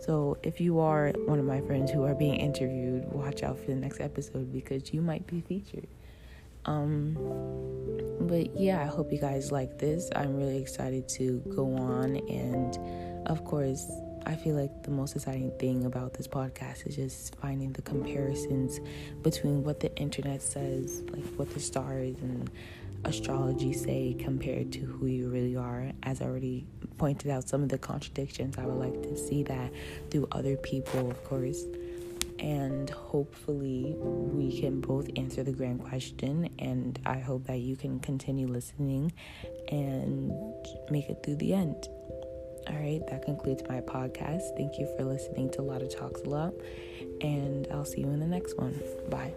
So 0.00 0.38
if 0.42 0.60
you 0.60 0.78
are 0.80 1.12
one 1.26 1.38
of 1.38 1.44
my 1.44 1.60
friends 1.60 1.90
who 1.90 2.04
are 2.04 2.14
being 2.14 2.36
interviewed, 2.36 3.04
watch 3.12 3.42
out 3.42 3.58
for 3.58 3.66
the 3.66 3.76
next 3.76 4.00
episode 4.00 4.50
because 4.50 4.94
you 4.94 5.02
might 5.02 5.26
be 5.26 5.42
featured. 5.42 5.88
Um, 6.64 7.14
but 8.20 8.58
yeah, 8.58 8.80
I 8.80 8.86
hope 8.86 9.12
you 9.12 9.18
guys 9.18 9.52
like 9.52 9.78
this. 9.78 10.08
I'm 10.16 10.36
really 10.36 10.58
excited 10.58 11.08
to 11.10 11.42
go 11.54 11.76
on 11.76 12.16
and, 12.28 13.26
of 13.26 13.44
course, 13.44 13.86
I 14.28 14.36
feel 14.36 14.54
like 14.54 14.82
the 14.82 14.90
most 14.90 15.16
exciting 15.16 15.50
thing 15.58 15.86
about 15.86 16.12
this 16.12 16.28
podcast 16.28 16.86
is 16.86 16.96
just 16.96 17.34
finding 17.36 17.72
the 17.72 17.80
comparisons 17.80 18.78
between 19.22 19.64
what 19.64 19.80
the 19.80 19.94
internet 19.96 20.42
says, 20.42 21.02
like 21.10 21.24
what 21.36 21.52
the 21.54 21.60
stars 21.60 22.14
and 22.20 22.50
astrology 23.06 23.72
say 23.72 24.14
compared 24.18 24.70
to 24.72 24.80
who 24.80 25.06
you 25.06 25.30
really 25.30 25.56
are. 25.56 25.92
As 26.02 26.20
I 26.20 26.26
already 26.26 26.66
pointed 26.98 27.30
out, 27.30 27.48
some 27.48 27.62
of 27.62 27.70
the 27.70 27.78
contradictions, 27.78 28.58
I 28.58 28.66
would 28.66 28.78
like 28.78 29.02
to 29.04 29.16
see 29.16 29.44
that 29.44 29.72
through 30.10 30.28
other 30.30 30.56
people, 30.56 31.10
of 31.10 31.24
course. 31.24 31.64
And 32.38 32.90
hopefully, 32.90 33.94
we 33.96 34.60
can 34.60 34.82
both 34.82 35.08
answer 35.16 35.42
the 35.42 35.52
grand 35.52 35.82
question. 35.82 36.50
And 36.58 36.98
I 37.06 37.18
hope 37.18 37.46
that 37.46 37.60
you 37.60 37.76
can 37.76 37.98
continue 37.98 38.46
listening 38.46 39.10
and 39.68 40.30
make 40.90 41.08
it 41.08 41.22
through 41.24 41.36
the 41.36 41.54
end. 41.54 41.88
All 42.66 42.76
right, 42.76 43.00
that 43.08 43.24
concludes 43.24 43.62
my 43.68 43.80
podcast. 43.80 44.56
Thank 44.56 44.78
you 44.78 44.88
for 44.96 45.04
listening 45.04 45.50
to 45.50 45.62
Lotta 45.62 45.88
Talks 45.88 46.22
a 46.22 46.28
Lot, 46.28 46.54
and 47.20 47.68
I'll 47.70 47.84
see 47.84 48.00
you 48.00 48.08
in 48.08 48.20
the 48.20 48.26
next 48.26 48.56
one. 48.58 48.80
Bye. 49.08 49.34